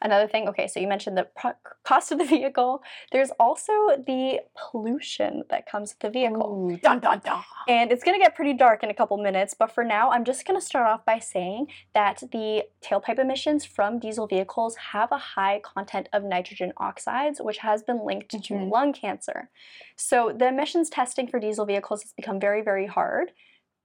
Another 0.00 0.26
thing, 0.26 0.48
okay, 0.48 0.66
so 0.66 0.80
you 0.80 0.88
mentioned 0.88 1.18
the 1.18 1.24
pro- 1.36 1.52
cost 1.84 2.10
of 2.10 2.18
the 2.18 2.24
vehicle. 2.24 2.82
There's 3.12 3.30
also 3.32 3.72
the 4.06 4.40
pollution 4.56 5.44
that 5.50 5.66
comes 5.66 5.90
with 5.92 5.98
the 6.00 6.10
vehicle. 6.10 6.70
Ooh, 6.72 6.76
dun 6.78 6.98
dun 7.00 7.20
dun. 7.22 7.44
And 7.68 7.92
it's 7.92 8.02
going 8.02 8.18
to 8.18 8.24
get 8.24 8.34
pretty 8.34 8.54
dark 8.54 8.82
in 8.82 8.88
a 8.90 8.94
couple 8.94 9.18
minutes, 9.18 9.52
but 9.54 9.70
for 9.70 9.84
now, 9.84 10.10
I'm 10.10 10.24
just 10.24 10.46
going 10.46 10.58
to 10.58 10.64
start 10.64 10.86
off 10.86 11.04
by 11.04 11.18
saying 11.18 11.68
that 11.92 12.22
the 12.32 12.64
tailpipe 12.80 13.18
emissions 13.18 13.66
from 13.66 13.98
diesel 13.98 14.26
vehicles 14.26 14.76
have 14.76 15.12
a 15.12 15.18
high 15.18 15.60
content 15.60 16.08
of 16.14 16.24
nitrogen 16.24 16.72
oxides, 16.78 17.38
which 17.40 17.58
has 17.58 17.82
been 17.82 18.02
linked 18.04 18.30
to 18.30 18.38
Mhm. 18.54 18.70
lung 18.70 18.92
cancer. 18.94 19.50
So 19.94 20.32
the 20.32 20.48
emissions 20.48 20.88
testing 20.88 21.26
for 21.28 21.38
diesel 21.38 21.66
vehicles 21.66 22.02
has 22.02 22.12
become 22.14 22.40
very, 22.40 22.62
very 22.62 22.86
hard 22.86 23.32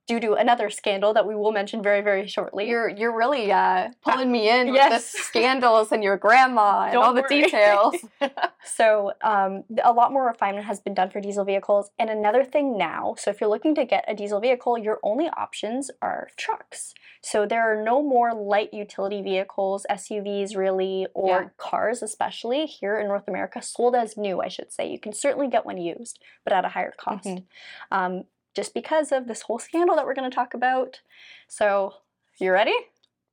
due 0.07 0.19
to 0.21 0.33
another 0.33 0.69
scandal 0.69 1.13
that 1.13 1.27
we 1.27 1.35
will 1.35 1.51
mention 1.51 1.83
very, 1.83 2.01
very 2.01 2.27
shortly. 2.27 2.67
You're 2.69 2.89
you're 2.89 3.15
really 3.15 3.51
uh, 3.51 3.89
pulling 4.01 4.31
me 4.31 4.49
in 4.49 4.71
with 4.71 4.89
the 4.89 4.99
scandals 4.99 5.91
and 5.91 6.03
your 6.03 6.17
grandma 6.17 6.83
and 6.83 6.93
Don't 6.93 7.03
all 7.03 7.13
the 7.13 7.23
details. 7.23 7.95
So, 8.63 9.13
um, 9.23 9.63
a 9.81 9.93
lot 9.93 10.11
more 10.11 10.25
refinement 10.25 10.65
has 10.65 10.81
been 10.81 10.93
done 10.93 11.09
for 11.09 11.21
diesel 11.21 11.45
vehicles. 11.45 11.89
And 11.97 12.09
another 12.09 12.43
thing 12.43 12.77
now, 12.77 13.15
so 13.17 13.31
if 13.31 13.39
you're 13.39 13.49
looking 13.49 13.73
to 13.75 13.85
get 13.85 14.03
a 14.09 14.13
diesel 14.13 14.41
vehicle, 14.41 14.77
your 14.77 14.99
only 15.03 15.29
options 15.29 15.89
are 16.01 16.27
trucks. 16.35 16.93
So, 17.21 17.45
there 17.45 17.61
are 17.61 17.81
no 17.81 18.03
more 18.03 18.33
light 18.33 18.73
utility 18.73 19.21
vehicles, 19.21 19.85
SUVs 19.89 20.57
really, 20.57 21.07
or 21.13 21.27
Yeah. 21.43 21.49
cars, 21.57 22.03
especially 22.03 22.65
here 22.65 22.99
in 22.99 23.07
North 23.07 23.27
America, 23.27 23.61
sold 23.61 23.95
as 23.95 24.17
new, 24.17 24.41
I 24.41 24.49
should 24.49 24.73
say. 24.73 24.87
You 24.89 24.99
can 24.99 25.13
certainly 25.13 25.47
get 25.47 25.65
one 25.65 25.77
used, 25.77 26.19
but 26.43 26.51
at 26.51 26.65
a 26.65 26.69
higher 26.69 26.93
cost. 26.97 27.25
Mhm. 27.25 27.43
Um, 27.89 28.23
just 28.57 28.73
because 28.73 29.11
of 29.11 29.27
this 29.27 29.43
whole 29.43 29.59
scandal 29.59 29.95
that 29.95 30.03
we're 30.03 30.15
going 30.15 30.29
to 30.29 30.35
talk 30.35 30.55
about. 30.55 31.01
So, 31.47 31.93
you 32.39 32.51
ready? 32.51 32.73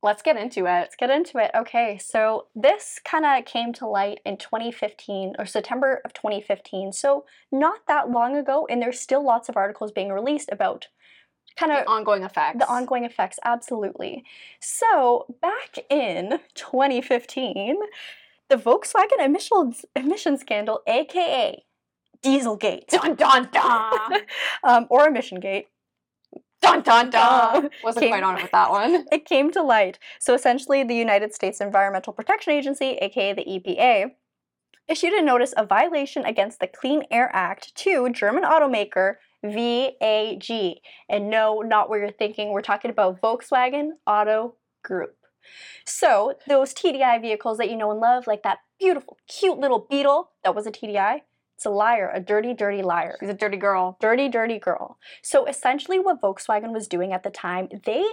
Let's 0.03 0.21
get 0.21 0.37
into 0.37 0.67
it. 0.67 0.81
Let's 0.81 0.95
get 0.95 1.09
into 1.09 1.39
it. 1.39 1.49
Okay, 1.55 1.97
so 1.97 2.45
this 2.53 3.01
kind 3.03 3.25
of 3.25 3.43
came 3.45 3.73
to 3.73 3.87
light 3.87 4.19
in 4.23 4.37
2015 4.37 5.33
or 5.39 5.47
September 5.47 5.99
of 6.05 6.13
2015. 6.13 6.93
So 6.93 7.25
not 7.51 7.79
that 7.87 8.11
long 8.11 8.37
ago, 8.37 8.67
and 8.69 8.79
there's 8.79 8.99
still 8.99 9.25
lots 9.25 9.49
of 9.49 9.57
articles 9.57 9.91
being 9.91 10.11
released 10.11 10.49
about 10.51 10.89
kind 11.57 11.71
of 11.71 11.87
ongoing 11.87 12.21
effects. 12.21 12.59
the 12.59 12.69
ongoing 12.69 13.03
effects. 13.03 13.39
Absolutely. 13.43 14.23
So 14.59 15.25
back 15.41 15.79
in 15.89 16.39
2015, 16.53 17.77
the 18.49 18.57
Volkswagen 18.57 19.19
emissions 19.19 19.85
emission 19.95 20.37
scandal, 20.37 20.81
aka 20.85 21.63
Dieselgate, 22.25 22.87
Dun 22.87 23.15
dun 23.15 23.49
dun. 23.51 24.21
um, 24.63 24.87
or 24.89 25.07
Emission 25.07 25.39
Gate, 25.39 25.67
dun 26.61 26.81
dun 26.81 27.09
dun. 27.09 27.61
Dun. 27.61 27.69
Wasn't 27.83 28.01
Came- 28.03 28.11
quite 28.11 28.23
on 28.23 28.37
it 28.37 28.43
with 28.43 28.51
that 28.51 28.71
one. 28.71 29.05
it 29.11 29.25
came 29.25 29.51
to 29.51 29.61
light. 29.61 29.99
So 30.19 30.33
essentially, 30.33 30.83
the 30.83 30.95
United 30.95 31.33
States 31.33 31.61
Environmental 31.61 32.13
Protection 32.13 32.53
Agency, 32.53 32.97
aka 33.01 33.33
the 33.33 33.43
EPA, 33.45 34.11
issued 34.87 35.13
a 35.13 35.21
notice 35.21 35.53
of 35.53 35.67
violation 35.69 36.25
against 36.25 36.59
the 36.59 36.67
Clean 36.67 37.03
Air 37.11 37.29
Act 37.33 37.75
to 37.75 38.09
German 38.09 38.43
automaker 38.43 39.15
VAG. 39.43 40.77
And 41.09 41.29
no, 41.29 41.61
not 41.61 41.89
what 41.89 41.99
you're 41.99 42.11
thinking. 42.11 42.49
We're 42.49 42.61
talking 42.61 42.91
about 42.91 43.21
Volkswagen 43.21 43.89
Auto 44.07 44.55
group. 44.83 45.15
So, 45.85 46.33
those 46.47 46.73
TDI 46.73 47.21
vehicles 47.21 47.59
that 47.59 47.69
you 47.69 47.75
know 47.77 47.91
and 47.91 47.99
love, 47.99 48.25
like 48.25 48.41
that 48.43 48.59
beautiful, 48.79 49.17
cute 49.27 49.59
little 49.59 49.85
Beetle 49.87 50.31
that 50.43 50.55
was 50.55 50.65
a 50.65 50.71
TDI, 50.71 51.19
it's 51.55 51.65
a 51.65 51.69
liar, 51.69 52.11
a 52.13 52.19
dirty, 52.19 52.53
dirty 52.53 52.81
liar. 52.81 53.17
She's 53.19 53.29
a 53.29 53.33
dirty 53.33 53.57
girl. 53.57 53.97
Dirty, 54.01 54.29
dirty 54.29 54.59
girl. 54.59 54.97
So, 55.21 55.45
essentially, 55.45 55.99
what 55.99 56.21
Volkswagen 56.21 56.73
was 56.73 56.87
doing 56.87 57.13
at 57.13 57.23
the 57.23 57.29
time, 57.29 57.69
they 57.85 58.05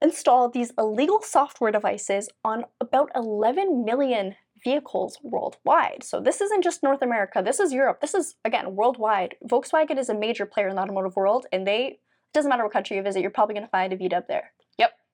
installed 0.00 0.52
these 0.52 0.72
illegal 0.78 1.20
software 1.22 1.72
devices 1.72 2.28
on 2.44 2.64
about 2.80 3.10
11 3.14 3.84
million 3.84 4.36
vehicles 4.62 5.18
worldwide. 5.22 6.02
So 6.02 6.20
this 6.20 6.40
isn't 6.40 6.64
just 6.64 6.82
North 6.82 7.02
America, 7.02 7.42
this 7.44 7.60
is 7.60 7.72
Europe. 7.72 8.00
This 8.00 8.14
is 8.14 8.36
again 8.44 8.74
worldwide. 8.74 9.36
Volkswagen 9.46 9.98
is 9.98 10.08
a 10.08 10.14
major 10.14 10.46
player 10.46 10.68
in 10.68 10.76
the 10.76 10.82
automotive 10.82 11.16
world 11.16 11.46
and 11.52 11.66
they 11.66 11.98
doesn't 12.32 12.48
matter 12.48 12.64
what 12.64 12.72
country 12.72 12.96
you 12.96 13.02
visit, 13.02 13.22
you're 13.22 13.30
probably 13.30 13.54
going 13.54 13.66
to 13.66 13.70
find 13.70 13.92
a 13.92 13.96
VW 13.96 14.26
there. 14.26 14.52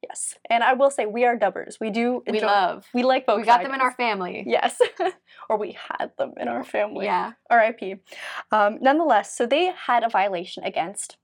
Yes. 0.02 0.34
And 0.48 0.64
I 0.64 0.72
will 0.72 0.90
say 0.90 1.04
we 1.06 1.24
are 1.26 1.36
dubbers. 1.36 1.78
We 1.78 1.90
do 1.90 2.22
We 2.26 2.40
love. 2.40 2.86
we 2.94 3.02
like 3.02 3.26
Volkswagen. 3.26 3.36
We 3.40 3.44
got 3.44 3.62
them 3.62 3.74
in 3.74 3.80
our 3.82 3.92
family. 3.92 4.44
Yes. 4.46 4.80
or 5.50 5.58
we 5.58 5.72
had 5.72 6.10
them 6.18 6.32
in 6.38 6.48
our 6.48 6.64
family. 6.64 7.04
Yeah. 7.04 7.32
RIP. 7.52 8.00
Um, 8.50 8.78
nonetheless, 8.80 9.36
so 9.36 9.44
they 9.46 9.66
had 9.66 10.02
a 10.02 10.08
violation 10.08 10.64
against 10.64 11.16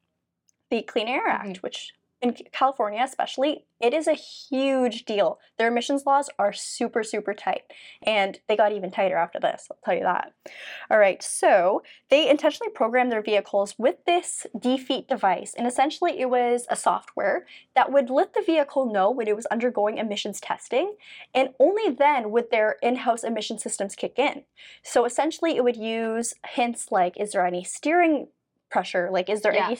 the 0.71 0.83
Clean 0.83 1.09
Air 1.09 1.27
Act, 1.27 1.49
Mhm. 1.49 1.63
which 1.63 1.93
in 2.23 2.35
California 2.53 3.03
especially, 3.03 3.67
it 3.79 3.93
is 3.93 4.09
a 4.09 4.15
huge 4.15 5.05
deal. 5.05 5.39
Their 5.59 5.69
emissions 5.69 6.07
laws 6.07 6.31
are 6.39 6.53
super, 6.53 7.03
super 7.03 7.35
tight. 7.35 7.63
And 8.03 8.41
they 8.49 8.57
got 8.57 8.73
even 8.73 8.91
tighter 8.91 9.17
after 9.17 9.39
this, 9.39 9.69
I'll 9.71 9.77
tell 9.85 9.95
you 9.95 10.03
that. 10.03 10.33
All 10.91 10.99
right, 10.99 11.23
so 11.23 11.83
they 12.09 12.29
intentionally 12.29 12.73
programmed 12.73 13.13
their 13.13 13.23
vehicles 13.23 13.75
with 13.79 13.97
this 14.07 14.47
defeat 14.59 15.09
device. 15.09 15.53
And 15.57 15.67
essentially, 15.67 16.19
it 16.19 16.31
was 16.31 16.67
a 16.71 16.77
software 16.77 17.47
that 17.75 17.93
would 17.93 18.09
let 18.09 18.33
the 18.33 18.43
vehicle 18.43 18.91
know 18.91 19.11
when 19.11 19.29
it 19.29 19.37
was 19.37 19.47
undergoing 19.47 19.99
emissions 19.99 20.41
testing. 20.41 20.97
And 21.35 21.51
only 21.61 21.91
then 21.91 22.31
would 22.31 22.51
their 22.51 22.77
in 22.83 22.97
house 22.97 23.25
emission 23.25 23.59
systems 23.59 23.95
kick 23.95 24.19
in. 24.19 24.45
So 24.83 25.05
essentially, 25.05 25.57
it 25.57 25.65
would 25.65 25.77
use 25.77 26.33
hints 26.49 26.91
like 26.91 27.19
is 27.21 27.33
there 27.33 27.45
any 27.47 27.63
steering 27.63 28.29
pressure? 28.71 29.11
Like, 29.13 29.29
is 29.29 29.43
there 29.43 29.55
Yeah. 29.55 29.67
any 29.67 29.79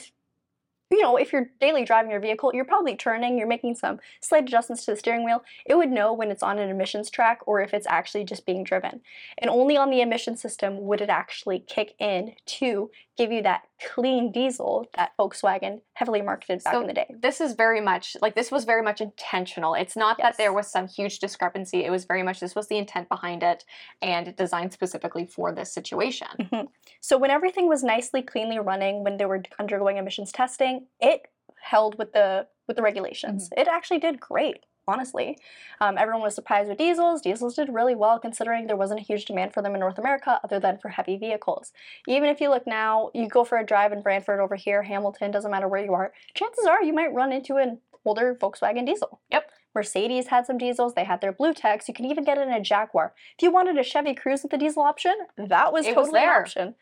you 0.89 1.01
know, 1.01 1.17
if 1.17 1.33
you're 1.33 1.49
daily 1.59 1.83
driving 1.83 2.11
your 2.11 2.19
vehicle, 2.19 2.51
you're 2.53 2.65
probably 2.65 2.95
turning, 2.95 3.37
you're 3.37 3.47
making 3.47 3.75
some 3.75 3.99
slight 4.21 4.43
adjustments 4.43 4.85
to 4.85 4.91
the 4.91 4.97
steering 4.97 5.25
wheel. 5.25 5.43
It 5.65 5.75
would 5.75 5.89
know 5.89 6.13
when 6.13 6.31
it's 6.31 6.43
on 6.43 6.59
an 6.59 6.69
emissions 6.69 7.09
track 7.09 7.39
or 7.45 7.61
if 7.61 7.73
it's 7.73 7.87
actually 7.87 8.23
just 8.23 8.45
being 8.45 8.63
driven. 8.63 9.01
And 9.37 9.49
only 9.49 9.75
on 9.75 9.89
the 9.89 10.01
emission 10.01 10.37
system 10.37 10.85
would 10.85 11.01
it 11.01 11.09
actually 11.09 11.59
kick 11.59 11.95
in 11.99 12.35
to 12.45 12.89
give 13.17 13.31
you 13.31 13.41
that 13.41 13.63
clean 13.79 14.31
diesel 14.31 14.87
that 14.95 15.11
Volkswagen 15.19 15.81
heavily 15.93 16.21
marketed 16.21 16.63
back 16.63 16.73
So 16.73 16.81
in 16.81 16.87
the 16.87 16.93
day. 16.93 17.13
This 17.21 17.41
is 17.41 17.53
very 17.53 17.81
much 17.81 18.15
like 18.21 18.35
this 18.35 18.51
was 18.51 18.65
very 18.65 18.81
much 18.81 19.01
intentional. 19.01 19.73
It's 19.73 19.95
not 19.95 20.17
that 20.17 20.37
there 20.37 20.53
was 20.53 20.67
some 20.67 20.87
huge 20.87 21.19
discrepancy. 21.19 21.85
It 21.85 21.91
was 21.91 22.05
very 22.05 22.23
much 22.23 22.39
this 22.39 22.55
was 22.55 22.67
the 22.67 22.77
intent 22.77 23.09
behind 23.09 23.43
it 23.43 23.65
and 24.01 24.35
designed 24.35 24.73
specifically 24.73 25.25
for 25.25 25.53
this 25.53 25.71
situation. 25.71 26.27
Mhm. 26.39 26.67
So 27.01 27.17
when 27.17 27.31
everything 27.31 27.67
was 27.67 27.83
nicely 27.83 28.21
cleanly 28.21 28.59
running 28.59 29.03
when 29.03 29.17
they 29.17 29.25
were 29.25 29.43
undergoing 29.59 29.97
emissions 29.97 30.31
testing, 30.31 30.87
it 30.99 31.27
held 31.61 31.97
with 31.97 32.13
the 32.13 32.47
with 32.67 32.77
the 32.77 32.83
regulations. 32.83 33.49
It 33.55 33.67
actually 33.67 33.99
did 33.99 34.19
great, 34.19 34.65
honestly. 34.87 35.37
Um, 35.81 35.97
everyone 35.97 36.21
was 36.23 36.35
surprised 36.35 36.69
with 36.69 36.77
diesels. 36.77 37.21
Diesels 37.21 37.55
did 37.55 37.73
really 37.73 37.95
well 37.95 38.19
considering 38.19 38.67
there 38.67 38.75
wasn't 38.77 38.99
a 38.99 39.03
huge 39.03 39.25
demand 39.25 39.53
for 39.53 39.61
them 39.61 39.73
in 39.73 39.79
North 39.79 39.97
America 39.97 40.39
other 40.43 40.59
than 40.59 40.77
for 40.77 40.89
heavy 40.89 41.17
vehicles. 41.17 41.73
Even 42.07 42.29
if 42.29 42.39
you 42.41 42.49
look 42.49 42.65
now, 42.65 43.11
you 43.13 43.27
go 43.27 43.43
for 43.43 43.57
a 43.57 43.65
drive 43.65 43.91
in 43.91 44.01
Brantford 44.01 44.39
over 44.39 44.55
here, 44.55 44.83
Hamilton, 44.83 45.31
doesn't 45.31 45.51
matter 45.51 45.67
where 45.67 45.83
you 45.83 45.93
are, 45.93 46.13
chances 46.33 46.65
are 46.65 46.83
you 46.83 46.93
might 46.93 47.13
run 47.13 47.31
into 47.31 47.57
an 47.57 47.79
older 48.05 48.35
Volkswagen 48.35 48.85
diesel. 48.85 49.19
Yep. 49.31 49.51
Mercedes 49.75 50.27
had 50.27 50.45
some 50.45 50.57
diesels, 50.57 50.93
they 50.95 51.03
had 51.03 51.21
their 51.21 51.33
BlueTECs. 51.33 51.87
You 51.87 51.93
can 51.93 52.05
even 52.05 52.23
get 52.23 52.37
it 52.37 52.47
in 52.47 52.53
a 52.53 52.61
Jaguar. 52.61 53.13
If 53.37 53.43
you 53.43 53.51
wanted 53.51 53.77
a 53.77 53.83
Chevy 53.83 54.15
Cruze 54.15 54.41
with 54.41 54.51
the 54.51 54.57
diesel 54.57 54.81
option, 54.81 55.13
that 55.37 55.71
was 55.71 55.85
It 55.85 55.95
was 55.95 56.07
totally 56.07 56.21
an 56.21 56.25
there. 56.25 56.41
option. 56.41 56.75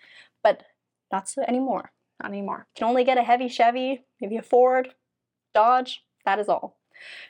But 0.44 0.64
not 1.12 1.28
so 1.28 1.42
anymore. 1.48 1.92
Not 2.22 2.32
anymore. 2.32 2.68
You 2.76 2.80
can 2.80 2.88
only 2.88 3.04
get 3.04 3.18
a 3.18 3.24
heavy 3.24 3.50
Chevy, 3.50 4.06
maybe 4.22 4.38
a 4.38 4.42
Ford, 4.42 4.94
Dodge, 5.54 6.04
that 6.24 6.40
is 6.40 6.48
all. 6.48 6.78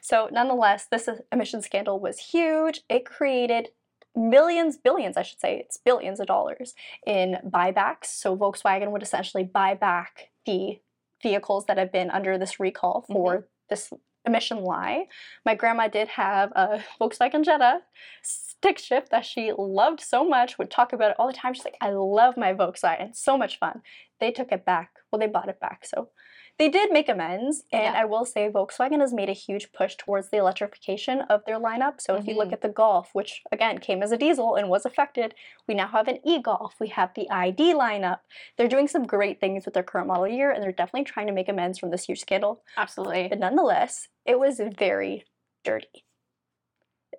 So, 0.02 0.30
nonetheless, 0.32 0.86
this 0.86 1.08
is- 1.08 1.22
emission 1.32 1.62
scandal 1.62 2.00
was 2.00 2.20
huge. 2.20 2.82
It 2.90 3.06
created 3.06 3.70
millions, 4.16 4.78
billions, 4.78 5.18
I 5.18 5.24
should 5.24 5.40
say, 5.40 5.58
it's 5.60 5.78
billions 5.78 6.20
of 6.20 6.28
dollars 6.28 6.74
in 7.06 7.38
buybacks. 7.46 8.06
So, 8.06 8.36
Volkswagen 8.38 8.92
would 8.92 9.04
essentially 9.04 9.44
buy 9.44 9.74
back 9.74 10.30
the 10.46 10.80
vehicles 11.22 11.66
that 11.66 11.78
have 11.78 11.92
been 11.92 12.10
under 12.10 12.38
this 12.38 12.60
recall 12.60 13.02
mm-hmm. 13.04 13.14
for 13.14 13.48
this 13.70 13.92
emission 14.26 14.64
lie. 14.64 15.08
My 15.46 15.56
grandma 15.56 15.88
did 15.88 16.08
have 16.10 16.52
a 16.52 16.84
Volkswagen 17.00 17.44
Jetta 17.44 17.82
stick 18.24 18.80
shift 18.80 19.12
that 19.12 19.26
she 19.26 19.52
loved 19.56 20.02
so 20.02 20.28
much, 20.28 20.58
would 20.58 20.72
talk 20.72 20.94
about 20.94 21.12
it 21.12 21.18
all 21.20 21.28
the 21.28 21.34
time. 21.34 21.54
She's 21.54 21.66
like, 21.66 21.78
I 21.82 21.92
love 21.92 22.38
my 22.38 22.54
Volkswagen, 22.54 23.10
it's 23.10 23.24
so 23.24 23.38
much 23.38 23.60
fun. 23.60 23.82
They 24.20 24.32
took 24.32 24.52
it 24.52 24.66
back. 24.66 24.92
Well, 25.12 25.20
they 25.20 25.28
bought 25.28 25.50
it 25.50 25.60
back. 25.60 25.86
So 25.86 26.10
they 26.58 26.70
did 26.70 26.92
make 26.92 27.10
amends. 27.10 27.64
And 27.72 27.84
Yeah. 27.84 27.94
I 27.96 28.06
will 28.06 28.26
say, 28.26 28.50
Volkswagen 28.50 29.00
has 29.02 29.14
made 29.14 29.30
a 29.30 29.34
huge 29.34 29.72
push 29.74 29.96
towards 29.96 30.30
the 30.30 30.38
electrification 30.38 31.22
of 31.24 31.44
their 31.46 31.60
lineup. 31.60 32.00
So 32.02 32.16
if 32.16 32.28
you 32.28 32.36
look 32.36 32.50
Mhm. 32.50 32.54
at 32.54 32.62
the 32.62 32.70
Golf, 32.70 33.14
which 33.14 33.44
again 33.52 33.80
came 33.80 34.02
as 34.04 34.12
a 34.12 34.18
diesel 34.18 34.56
and 34.56 34.70
was 34.70 34.86
affected, 34.86 35.36
we 35.68 35.74
now 35.76 35.88
have 35.88 36.08
an 36.08 36.20
e 36.24 36.42
Golf. 36.42 36.80
We 36.80 36.88
have 36.90 37.14
the 37.14 37.30
ID 37.30 37.74
lineup. 37.74 38.22
They're 38.58 38.68
doing 38.70 38.88
some 38.88 39.06
great 39.06 39.40
things 39.42 39.66
with 39.66 39.74
their 39.74 39.84
current 39.84 40.08
model 40.08 40.28
year, 40.28 40.52
and 40.52 40.64
they're 40.64 40.72
definitely 40.72 41.06
trying 41.06 41.28
to 41.28 41.34
make 41.34 41.50
amends 41.50 41.78
from 41.80 41.90
this 41.92 42.06
huge 42.06 42.22
scandal. 42.22 42.64
Absolutely. 42.78 43.28
But 43.28 43.40
nonetheless, 43.40 44.08
it 44.26 44.40
was 44.40 44.60
very 44.60 45.26
dirty. 45.64 46.05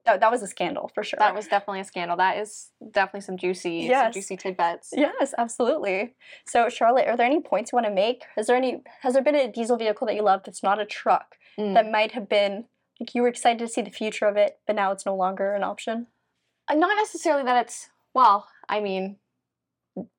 That, 0.07 0.21
that 0.21 0.31
was 0.31 0.43
a 0.43 0.47
scandal 0.47 0.91
for 0.95 1.03
sure. 1.03 1.19
That 1.19 1.35
was 1.35 1.47
definitely 1.49 1.81
a 1.81 1.85
scandal. 1.85 2.17
That 2.17 2.39
is 2.39 2.71
definitely 2.93 3.21
some 3.23 3.37
juicy, 3.37 3.89
some 3.89 4.13
juicy 4.13 4.37
tidbits. 4.37 4.91
Yes, 4.97 5.35
absolutely. 5.37 6.15
So, 6.47 6.69
Charlotte, 6.69 7.09
are 7.09 7.17
there 7.17 7.27
any 7.27 7.41
points 7.41 7.73
you 7.73 7.77
want 7.77 7.87
to 7.87 7.93
make? 7.93 8.23
Is 8.39 8.47
there 8.47 8.57
any? 8.57 8.83
Has 9.03 9.15
there 9.15 9.23
been 9.23 9.35
a 9.35 9.51
diesel 9.51 9.77
vehicle 9.77 10.07
that 10.07 10.15
you 10.15 10.23
love 10.23 10.43
that's 10.45 10.63
not 10.63 10.81
a 10.81 10.87
truck 10.87 11.37
Mm. 11.59 11.73
that 11.73 11.91
might 11.91 12.13
have 12.13 12.29
been 12.29 12.67
like 13.01 13.15
you 13.15 13.23
were 13.23 13.29
excited 13.29 13.59
to 13.61 13.67
see 13.69 13.81
the 13.81 13.91
future 13.91 14.27
of 14.27 14.37
it, 14.37 14.59
but 14.67 14.77
now 14.77 14.93
it's 14.93 15.07
no 15.07 15.15
longer 15.17 15.55
an 15.55 15.63
option? 15.63 16.07
Uh, 16.69 16.75
Not 16.75 16.95
necessarily 16.97 17.45
that 17.45 17.65
it's 17.65 17.89
well. 18.13 18.47
I 18.69 18.81
mean, 18.81 19.17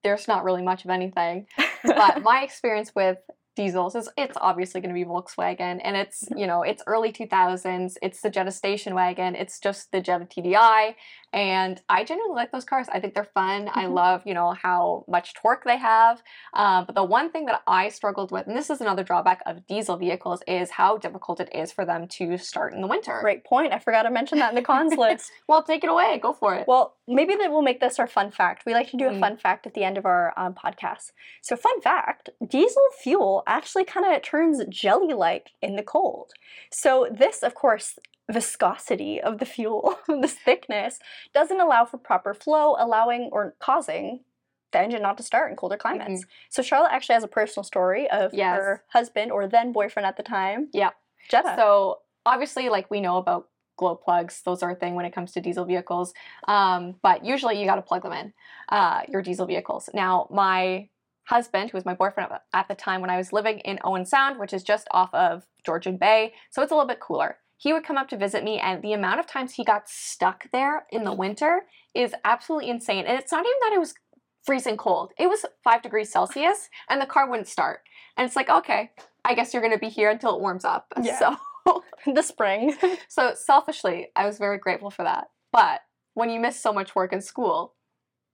there's 0.03 0.27
not 0.27 0.43
really 0.43 0.63
much 0.63 0.83
of 0.83 0.89
anything. 0.89 1.45
but 1.83 2.23
my 2.23 2.41
experience 2.41 2.93
with 2.95 3.19
diesels 3.57 3.95
is 3.95 4.07
it's 4.17 4.37
obviously 4.39 4.79
going 4.79 4.93
to 4.93 4.99
be 5.03 5.03
Volkswagen 5.03 5.81
and 5.83 5.97
it's 5.97 6.23
you 6.35 6.45
know 6.45 6.61
it's 6.61 6.83
early 6.85 7.11
2000s 7.11 7.95
it's 8.03 8.21
the 8.21 8.29
Jetta 8.29 8.51
station 8.51 8.93
wagon 8.93 9.33
it's 9.35 9.59
just 9.59 9.91
the 9.91 9.99
Jetta 9.99 10.25
TDI 10.25 10.93
and 11.33 11.81
I 11.89 12.03
genuinely 12.03 12.35
like 12.35 12.51
those 12.51 12.63
cars 12.65 12.87
I 12.91 12.99
think 12.99 13.13
they're 13.13 13.23
fun 13.23 13.69
I 13.73 13.85
Mhm. 13.85 13.93
love 13.93 14.21
you 14.25 14.33
know 14.33 14.51
how 14.53 15.03
much 15.07 15.33
torque 15.33 15.63
they 15.65 15.77
have 15.77 16.21
um, 16.53 16.85
but 16.85 16.95
the 16.95 17.03
one 17.03 17.31
thing 17.31 17.45
that 17.47 17.61
I 17.67 17.89
struggled 17.89 18.31
with 18.31 18.47
and 18.47 18.55
this 18.55 18.69
is 18.69 18.81
another 18.81 19.03
drawback 19.03 19.41
of 19.45 19.65
diesel 19.67 19.97
vehicles 19.97 20.41
is 20.47 20.71
how 20.71 20.97
difficult 20.97 21.39
it 21.39 21.49
is 21.53 21.71
for 21.71 21.85
them 21.85 22.07
to 22.09 22.37
start 22.37 22.73
in 22.73 22.81
the 22.81 22.87
winter 22.87 23.19
Great 23.21 23.43
point. 23.43 23.73
I 23.73 23.79
forgot 23.79 24.03
to 24.03 24.09
mention 24.11 24.39
that 24.39 24.49
in 24.49 24.55
the 24.55 24.61
cons 24.61 24.93
list. 24.97 25.31
well 25.47 25.63
take 25.63 25.83
it 25.83 25.89
away 25.89 26.17
go 26.21 26.33
for 26.33 26.55
it 26.55 26.67
Well, 26.67 26.95
maybe 27.07 27.35
that 27.35 27.51
we'll 27.51 27.61
make 27.61 27.79
this 27.79 27.99
our 27.99 28.07
fun 28.07 28.31
fact. 28.31 28.65
We 28.65 28.73
like 28.73 28.89
to 28.91 28.97
do 28.97 29.07
a 29.07 29.11
Mm. 29.11 29.19
fun 29.19 29.37
fact 29.37 29.65
at 29.65 29.73
the 29.73 29.83
end 29.83 29.97
of 29.97 30.05
our 30.05 30.33
um, 30.37 30.53
podcast. 30.53 31.11
So, 31.41 31.55
fun 31.55 31.79
fact 31.81 32.29
diesel 32.45 32.83
fuel 33.01 33.43
actually 33.47 33.85
kind 33.85 34.05
of 34.05 34.21
turns 34.21 34.63
jelly 34.69 35.13
like 35.13 35.51
in 35.61 35.75
the 35.75 35.83
cold. 35.83 36.31
So, 36.71 37.07
this, 37.11 37.43
of 37.43 37.55
course, 37.55 37.97
viscosity 38.31 39.21
of 39.21 39.37
the 39.39 39.45
fuel, 39.45 39.99
this 40.07 40.33
thickness, 40.33 40.99
doesn't 41.33 41.59
allow 41.59 41.85
for 41.85 41.97
proper 41.97 42.33
flow, 42.33 42.75
allowing 42.77 43.29
or 43.31 43.55
causing 43.59 44.21
the 44.71 44.79
engine 44.79 45.01
not 45.01 45.17
to 45.17 45.23
start 45.23 45.49
in 45.49 45.55
colder 45.55 45.77
climates. 45.77 46.25
So, 46.49 46.61
Charlotte 46.61 46.91
actually 46.91 47.13
has 47.13 47.23
a 47.23 47.27
personal 47.29 47.63
story 47.63 48.09
of 48.09 48.33
Yes. 48.33 48.57
her 48.57 48.83
husband 48.89 49.31
or 49.31 49.47
then 49.47 49.71
boyfriend 49.71 50.05
at 50.05 50.17
the 50.17 50.23
time. 50.23 50.67
Yeah. 50.73 50.89
Jetta. 51.29 51.53
So 51.57 51.99
obviously, 52.25 52.69
like 52.69 52.89
we 52.91 53.01
know 53.01 53.17
about 53.17 53.47
glow 53.77 53.95
plugs, 53.95 54.41
those 54.43 54.63
are 54.63 54.71
a 54.71 54.75
thing 54.75 54.95
when 54.95 55.05
it 55.05 55.13
comes 55.13 55.31
to 55.33 55.41
diesel 55.41 55.65
vehicles. 55.65 56.13
Um, 56.47 56.95
but 57.01 57.23
usually, 57.25 57.59
you 57.59 57.65
got 57.65 57.75
to 57.75 57.81
plug 57.81 58.03
them 58.03 58.13
in 58.13 58.33
uh, 58.69 59.01
your 59.09 59.21
diesel 59.21 59.45
vehicles. 59.45 59.89
Now, 59.93 60.27
my 60.31 60.89
husband, 61.25 61.69
who 61.71 61.77
was 61.77 61.85
my 61.85 61.93
boyfriend 61.93 62.29
at 62.53 62.67
the 62.67 62.75
time 62.75 63.01
when 63.01 63.09
I 63.09 63.17
was 63.17 63.33
living 63.33 63.59
in 63.59 63.79
Owen 63.83 64.05
Sound, 64.05 64.39
which 64.39 64.53
is 64.53 64.63
just 64.63 64.87
off 64.91 65.13
of 65.13 65.45
Georgian 65.65 65.97
Bay, 65.97 66.33
so 66.49 66.61
it's 66.61 66.71
a 66.71 66.75
little 66.75 66.87
bit 66.87 66.99
cooler. 67.01 67.37
He 67.57 67.73
would 67.73 67.83
come 67.83 67.97
up 67.97 68.07
to 68.09 68.17
visit 68.17 68.43
me, 68.43 68.59
and 68.59 68.81
the 68.81 68.93
amount 68.93 69.19
of 69.19 69.27
times 69.27 69.53
he 69.53 69.63
got 69.63 69.89
stuck 69.89 70.49
there 70.51 70.85
in 70.91 71.03
the 71.03 71.13
winter 71.13 71.63
is 71.95 72.13
absolutely 72.23 72.69
insane. 72.69 73.05
And 73.05 73.19
it's 73.19 73.31
not 73.31 73.45
even 73.45 73.59
that 73.63 73.73
it 73.73 73.79
was 73.79 73.95
freezing 74.43 74.77
cold; 74.77 75.11
it 75.17 75.27
was 75.27 75.45
five 75.63 75.81
degrees 75.81 76.11
Celsius, 76.11 76.69
and 76.89 77.01
the 77.01 77.05
car 77.05 77.29
wouldn't 77.29 77.47
start. 77.47 77.81
And 78.15 78.25
it's 78.25 78.35
like, 78.35 78.49
okay, 78.49 78.91
I 79.25 79.33
guess 79.33 79.53
you're 79.53 79.61
going 79.61 79.73
to 79.73 79.79
be 79.79 79.89
here 79.89 80.09
until 80.09 80.35
it 80.35 80.41
warms 80.41 80.65
up. 80.65 80.93
Yeah. 81.01 81.19
So 81.19 81.83
the 82.13 82.21
spring. 82.21 82.75
so 83.07 83.33
selfishly, 83.35 84.07
I 84.15 84.25
was 84.25 84.37
very 84.37 84.57
grateful 84.57 84.89
for 84.89 85.03
that. 85.03 85.29
But 85.51 85.81
when 86.13 86.29
you 86.29 86.39
miss 86.39 86.59
so 86.59 86.73
much 86.73 86.95
work 86.95 87.13
in 87.13 87.21
school, 87.21 87.75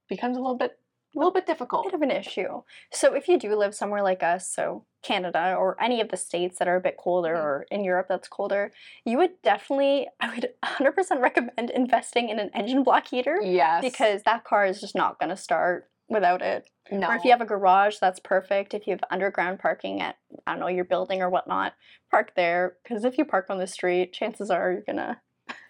it 0.05 0.15
becomes 0.15 0.37
a 0.37 0.39
little 0.39 0.57
bit 0.57 0.77
a 1.15 1.19
little 1.19 1.31
bit 1.31 1.45
difficult. 1.45 1.85
bit 1.85 1.93
of 1.93 2.01
an 2.01 2.11
issue. 2.11 2.61
So 2.91 3.13
if 3.13 3.27
you 3.27 3.37
do 3.39 3.55
live 3.55 3.75
somewhere 3.75 4.01
like 4.03 4.23
us, 4.23 4.47
so 4.49 4.85
Canada 5.03 5.55
or 5.57 5.75
any 5.81 6.01
of 6.01 6.09
the 6.09 6.17
states 6.17 6.59
that 6.59 6.67
are 6.67 6.77
a 6.77 6.81
bit 6.81 6.97
colder 6.97 7.35
Mhm. 7.35 7.43
or 7.43 7.65
in 7.71 7.83
Europe 7.83 8.07
that's 8.09 8.27
colder, 8.27 8.71
you 9.05 9.17
would 9.17 9.41
definitely, 9.41 10.07
I 10.19 10.33
would 10.33 10.53
100% 10.63 11.21
recommend 11.21 11.69
investing 11.69 12.29
in 12.29 12.39
an 12.39 12.49
engine 12.53 12.83
block 12.83 13.07
heater 13.07 13.39
Yes. 13.41 13.81
because 13.83 14.23
that 14.23 14.43
car 14.43 14.65
is 14.65 14.79
just 14.81 14.95
not 14.95 15.19
going 15.19 15.29
to 15.29 15.37
start 15.37 15.89
without 16.09 16.41
it. 16.41 16.67
no. 16.91 17.07
Or 17.07 17.15
if 17.15 17.23
you 17.23 17.31
have 17.31 17.41
a 17.41 17.45
garage, 17.45 17.97
that's 17.99 18.19
perfect. 18.19 18.73
If 18.73 18.85
you 18.87 18.91
have 18.93 19.03
underground 19.09 19.59
parking 19.59 20.01
at, 20.01 20.17
I 20.45 20.51
don't 20.51 20.59
know, 20.59 20.67
your 20.67 20.83
building 20.83 21.21
or 21.21 21.29
whatnot, 21.29 21.73
park 22.11 22.33
there. 22.35 22.75
Because 22.83 23.05
if 23.05 23.17
you 23.17 23.23
park 23.25 23.49
on 23.49 23.57
the 23.57 23.67
street, 23.67 24.11
chances 24.13 24.49
are 24.51 24.71
you're 24.71 24.81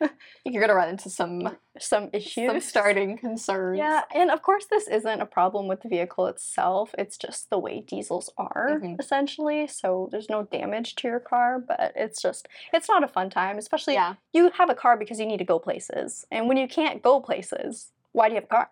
going 0.08 0.14
to 0.46 0.52
you're 0.52 0.62
gonna 0.62 0.76
run 0.76 0.90
into 0.90 1.10
some 1.10 1.58
some 1.80 2.10
issues. 2.14 2.48
some 2.50 2.60
starting 2.74 3.18
concerns. 3.18 3.78
Yeah, 3.78 4.02
and 4.14 4.30
of 4.32 4.42
course, 4.42 4.66
this 4.66 4.88
isn't 4.88 5.22
a 5.22 5.26
problem 5.26 5.68
with 5.68 5.82
the 5.82 5.90
vehicle 5.90 6.28
itself. 6.28 6.94
It's 6.98 7.18
just 7.18 7.50
the 7.50 7.58
way 7.60 7.82
diesels 7.82 8.30
are, 8.38 8.80
Mhm. 8.82 9.00
essentially. 9.00 9.68
So 9.68 10.10
there's 10.12 10.30
no 10.30 10.44
damage 10.44 10.96
to 10.98 11.08
your 11.08 11.20
car, 11.20 11.60
but 11.60 11.94
it's 11.96 12.22
just, 12.22 12.48
it's 12.74 12.88
not 12.90 13.04
a 13.04 13.08
fun 13.08 13.30
time, 13.30 13.58
especially 13.58 13.94
Yeah. 13.96 14.16
you 14.34 14.52
have 14.52 14.70
a 14.70 14.76
car 14.76 14.98
because 14.98 15.20
you 15.20 15.26
need 15.26 15.38
to 15.40 15.44
go 15.46 15.60
places. 15.60 16.26
And 16.32 16.48
when 16.48 16.58
you 16.58 16.68
can't 16.68 17.02
go 17.02 17.20
places, 17.20 17.92
why 18.12 18.28
do 18.30 18.36
you 18.36 18.42
have 18.42 18.46
a 18.46 18.48
car? 18.48 18.70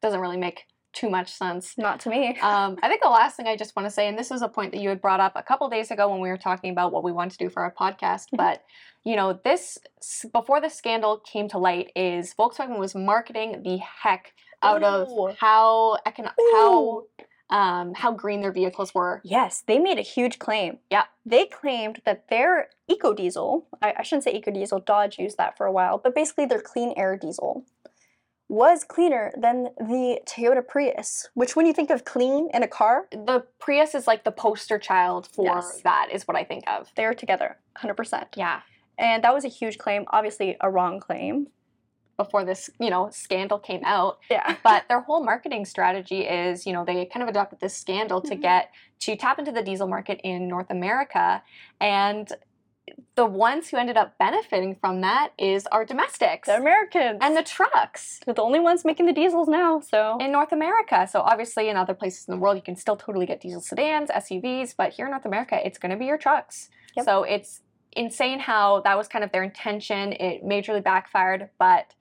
Doesn't 0.00 0.20
really 0.20 0.38
make 0.38 0.66
too 0.92 1.08
much 1.10 1.32
sense. 1.32 1.76
Not 1.78 2.00
to 2.00 2.10
me. 2.10 2.38
Um, 2.42 2.76
I 2.82 2.88
think 2.88 3.02
the 3.02 3.08
last 3.08 3.36
thing 3.36 3.46
I 3.46 3.56
just 3.56 3.76
want 3.76 3.86
to 3.86 3.90
say, 3.90 4.08
and 4.08 4.18
this 4.18 4.30
is 4.30 4.42
a 4.42 4.48
point 4.48 4.72
that 4.72 4.80
you 4.80 4.88
had 4.88 5.00
brought 5.00 5.20
up 5.20 5.32
a 5.36 5.42
couple 5.42 5.68
days 5.68 5.90
ago 5.90 6.08
when 6.10 6.20
we 6.20 6.28
were 6.28 6.36
talking 6.38 6.70
about 6.70 6.90
what 6.92 7.04
we 7.04 7.12
want 7.12 7.32
to 7.32 7.38
do 7.38 7.48
for 7.48 7.62
our 7.62 7.72
podcast, 7.72 8.26
Mhm. 8.32 8.36
but 8.38 8.62
you 9.04 9.16
know, 9.16 9.32
this 9.44 9.78
before 10.32 10.60
the 10.60 10.68
scandal 10.68 11.18
came 11.18 11.48
to 11.48 11.58
light, 11.58 11.90
is 11.96 12.34
Volkswagen 12.34 12.78
was 12.78 12.94
marketing 12.94 13.62
the 13.62 13.78
heck 13.78 14.34
out 14.62 14.82
Ooh. 14.82 15.28
of 15.28 15.36
how 15.38 15.96
econo- 16.06 16.34
how 16.52 17.04
um, 17.50 17.94
how 17.94 18.12
green 18.12 18.40
their 18.42 18.52
vehicles 18.52 18.94
were. 18.94 19.20
Yes, 19.24 19.64
they 19.66 19.78
made 19.80 19.98
a 19.98 20.02
huge 20.02 20.38
claim. 20.38 20.78
Yeah. 20.88 21.04
They 21.26 21.46
claimed 21.46 22.00
that 22.04 22.28
their 22.28 22.68
eco 22.86 23.12
diesel, 23.12 23.66
I, 23.82 23.94
I 23.98 24.02
shouldn't 24.04 24.22
say 24.24 24.32
eco 24.34 24.52
diesel, 24.52 24.78
Dodge 24.78 25.18
used 25.18 25.36
that 25.38 25.56
for 25.56 25.66
a 25.66 25.72
while, 25.72 25.98
but 25.98 26.14
basically 26.14 26.44
their 26.46 26.60
clean 26.60 26.94
air 26.96 27.16
diesel 27.16 27.64
was 28.50 28.82
cleaner 28.82 29.32
than 29.36 29.68
the 29.78 30.18
Toyota 30.26 30.66
Prius, 30.66 31.28
which 31.34 31.54
when 31.54 31.66
you 31.66 31.72
think 31.72 31.88
of 31.88 32.04
clean 32.04 32.50
in 32.52 32.64
a 32.64 32.68
car, 32.68 33.06
The 33.12 33.44
Prius 33.60 33.94
is 33.94 34.08
like 34.08 34.24
the 34.24 34.32
poster 34.32 34.76
child 34.78 35.28
for 35.28 35.44
Yes. 35.46 35.80
that, 35.84 36.08
is 36.12 36.26
what 36.26 36.36
I 36.36 36.42
think 36.44 36.64
of. 36.68 36.90
they're 36.96 37.14
together 37.14 37.58
100%. 37.76 38.36
Yeah. 38.36 38.62
And 38.98 39.22
that 39.22 39.32
was 39.32 39.44
a 39.44 39.48
huge 39.48 39.78
claim, 39.78 40.04
obviously 40.08 40.56
a 40.60 40.68
wrong 40.68 40.98
claim. 40.98 41.46
Before 42.16 42.44
this, 42.44 42.68
you 42.78 42.90
know, 42.90 43.08
scandal 43.10 43.58
came 43.60 43.82
out, 43.84 44.18
Yeah. 44.28 44.56
but 44.64 44.84
their 44.88 45.00
whole 45.00 45.22
marketing 45.24 45.64
strategy 45.64 46.22
is 46.26 46.66
you 46.66 46.72
know 46.72 46.84
they 46.84 47.06
kind 47.06 47.22
of 47.22 47.28
adopted 47.28 47.60
this 47.60 47.74
scandal 47.76 48.20
to 48.22 48.34
Mhm. 48.36 48.42
get 48.42 48.70
to 49.00 49.16
tap 49.16 49.38
into 49.38 49.52
the 49.52 49.62
diesel 49.62 49.86
market 49.88 50.20
in 50.22 50.46
north 50.48 50.70
america 50.70 51.42
and 51.80 52.30
the 53.14 53.26
ones 53.26 53.68
who 53.68 53.76
ended 53.76 53.96
up 53.96 54.16
benefiting 54.18 54.76
from 54.80 55.00
that 55.02 55.32
is 55.38 55.66
our 55.68 55.84
domestics 55.84 56.46
The 56.48 56.56
Americans. 56.56 57.18
and 57.20 57.36
the 57.36 57.42
trucks 57.42 58.20
they're 58.24 58.34
the 58.34 58.42
only 58.42 58.60
ones 58.60 58.84
making 58.84 59.06
the 59.06 59.12
diesels 59.12 59.48
now, 59.48 59.80
so. 59.80 60.16
in 60.20 60.32
north 60.32 60.52
america 60.52 61.06
so 61.10 61.20
obviously 61.20 61.68
in 61.68 61.76
other 61.76 61.94
places 61.94 62.26
in 62.28 62.34
the 62.34 62.40
world 62.40 62.56
you 62.56 62.62
can 62.62 62.76
still 62.76 62.96
totally 62.96 63.26
get 63.26 63.40
diesel 63.40 63.60
sedans 63.60 64.10
suvs 64.10 64.74
but 64.76 64.92
here 64.92 65.06
in 65.06 65.10
north 65.12 65.24
america 65.26 65.58
it's 65.66 65.78
going 65.78 65.90
to 65.90 65.96
be 65.98 66.06
your 66.06 66.18
trucks 66.18 66.68
Yep. 66.96 67.04
so 67.04 67.22
it's 67.22 67.60
insane 67.92 68.38
how 68.40 68.80
that 68.82 68.96
was 68.96 69.06
kind 69.08 69.24
of 69.24 69.32
their 69.32 69.42
intention 69.42 70.12
it 70.12 70.44
majorly 70.44 70.82
backfired 70.82 71.50
but 71.58 71.94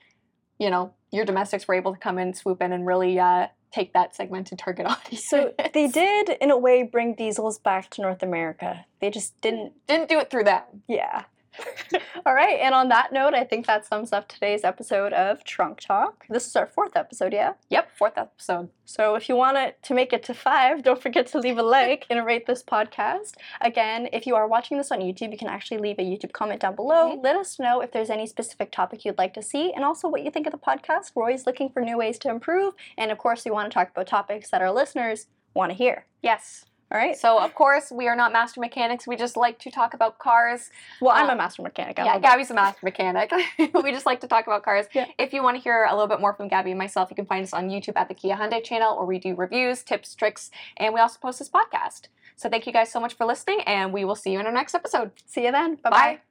you 0.59 0.69
know 0.69 0.93
your 1.11 1.25
domestics 1.25 1.67
were 1.67 1.73
able 1.75 1.93
to 1.93 1.99
come 1.99 2.17
in 2.19 2.33
swoop 2.33 2.61
in 2.61 2.71
and 2.71 2.85
really 2.85 3.19
uh, 3.19 3.47
take 3.71 3.93
that 3.93 4.15
segmented 4.15 4.59
target 4.59 4.85
audience 4.87 5.25
So 5.27 5.53
they 5.73 5.87
did, 5.87 6.29
in 6.41 6.51
a 6.51 6.57
way, 6.57 6.83
bring 6.83 7.13
diesels 7.13 7.59
back 7.59 7.89
to 7.91 8.01
North 8.01 8.23
America. 8.23 8.85
They 8.99 9.09
just 9.09 9.39
didn't 9.41 9.73
didn't 9.87 10.09
do 10.09 10.19
it 10.19 10.29
through 10.29 10.45
them 10.45 10.63
Yeah. 10.87 11.23
All 12.25 12.33
right, 12.33 12.59
and 12.61 12.73
on 12.75 12.89
that 12.89 13.11
note, 13.11 13.33
I 13.33 13.43
think 13.43 13.65
that 13.65 13.85
sums 13.85 14.13
up 14.13 14.27
today's 14.27 14.63
episode 14.63 15.13
of 15.13 15.43
Trunk 15.43 15.79
Talk. 15.79 16.25
This 16.29 16.47
is 16.47 16.55
our 16.55 16.67
fourth 16.67 16.95
episode, 16.95 17.33
yeah? 17.33 17.53
yep 17.69 17.89
fourth 17.97 18.17
episode 18.17 18.69
So 18.85 19.15
if 19.15 19.27
you 19.29 19.35
want 19.35 19.57
it 19.57 19.81
to 19.83 19.93
make 19.93 20.13
it 20.13 20.23
to 20.23 20.33
five, 20.33 20.83
don't 20.87 21.01
forget 21.01 21.27
to 21.27 21.39
leave 21.39 21.57
a 21.57 21.63
like 21.63 22.05
and 22.09 22.25
rate 22.25 22.45
this 22.45 22.63
podcast. 22.63 23.33
Again, 23.61 24.09
if 24.13 24.25
you 24.27 24.35
are 24.35 24.47
watching 24.47 24.77
this 24.77 24.91
on 24.91 24.99
YouTube, 24.99 25.31
you 25.31 25.37
can 25.37 25.47
actually 25.47 25.79
leave 25.79 25.99
a 25.99 26.03
YouTube 26.03 26.31
comment 26.33 26.61
down 26.61 26.75
below. 26.75 27.15
Mhm. 27.17 27.23
Let 27.23 27.35
us 27.35 27.59
know 27.59 27.81
if 27.81 27.91
there's 27.91 28.09
any 28.09 28.27
specific 28.27 28.71
topic 28.71 29.03
you'd 29.05 29.17
like 29.17 29.33
to 29.33 29.41
see 29.41 29.73
and 29.73 29.83
also 29.83 30.07
what 30.07 30.23
you 30.23 30.31
think 30.31 30.47
of 30.47 30.51
the 30.51 30.59
podcast. 30.59 31.11
We're 31.15 31.23
always 31.23 31.45
looking 31.45 31.69
for 31.69 31.81
new 31.81 31.97
ways 31.97 32.19
to 32.19 32.29
improve. 32.29 32.73
And 32.97 33.11
of 33.11 33.17
course, 33.17 33.45
we 33.45 33.51
want 33.51 33.69
to 33.69 33.73
talk 33.73 33.89
about 33.91 34.07
topics 34.07 34.49
that 34.51 34.61
our 34.61 34.71
listeners 34.71 35.27
want 35.55 35.71
to 35.71 35.75
hear. 35.75 36.05
yes 36.21 36.65
All 36.91 36.97
right? 36.97 37.15
so 37.15 37.39
of 37.39 37.53
course 37.53 37.91
we 37.91 38.07
are 38.07 38.15
not 38.15 38.31
master 38.33 38.59
mechanics 38.61 39.05
we 39.07 39.15
just 39.15 39.37
like 39.37 39.59
to 39.59 39.69
talk 39.71 39.93
about 39.93 40.17
cars 40.19 40.69
Well, 41.01 41.15
I'm 41.15 41.29
a 41.29 41.31
um, 41.33 41.37
master 41.37 41.61
mechanic. 41.61 41.99
I 41.99 42.05
yeah 42.05 42.19
gabi's 42.19 42.49
a 42.51 42.53
master 42.55 42.79
mechanic 42.83 43.31
we 43.83 43.91
just 43.91 44.05
like 44.05 44.21
to 44.21 44.27
talk 44.27 44.47
about 44.47 44.63
cars 44.63 44.85
Yeah. 44.93 45.05
if 45.17 45.33
you 45.33 45.43
want 45.43 45.57
to 45.57 45.61
hear 45.61 45.85
a 45.85 45.93
little 45.93 46.07
bit 46.07 46.19
more 46.19 46.33
from 46.33 46.49
gabi 46.49 46.69
and 46.69 46.77
myself 46.79 47.09
you 47.09 47.15
can 47.15 47.25
find 47.25 47.43
us 47.43 47.53
on 47.53 47.69
youtube 47.69 47.93
at 47.95 48.07
the 48.07 48.13
kia 48.15 48.35
hyundai 48.35 48.63
channel 48.63 48.97
where 48.97 49.05
we 49.05 49.19
do 49.19 49.35
reviews 49.35 49.83
tips 49.83 50.15
tricks 50.15 50.49
and 50.77 50.93
we 50.93 50.99
also 50.99 51.17
post 51.21 51.39
this 51.39 51.49
podcast 51.49 52.07
so 52.35 52.49
thank 52.49 52.65
you 52.65 52.73
guys 52.73 52.91
so 52.91 52.99
much 52.99 53.13
for 53.15 53.25
listening 53.25 53.61
and 53.61 53.93
we 53.93 54.03
will 54.05 54.15
see 54.15 54.31
you 54.31 54.39
in 54.39 54.45
our 54.45 54.51
next 54.51 54.73
episode 54.73 55.11
See 55.25 55.45
you 55.45 55.51
then. 55.51 55.75
Bye-bye. 55.75 55.89
bye 56.15 56.28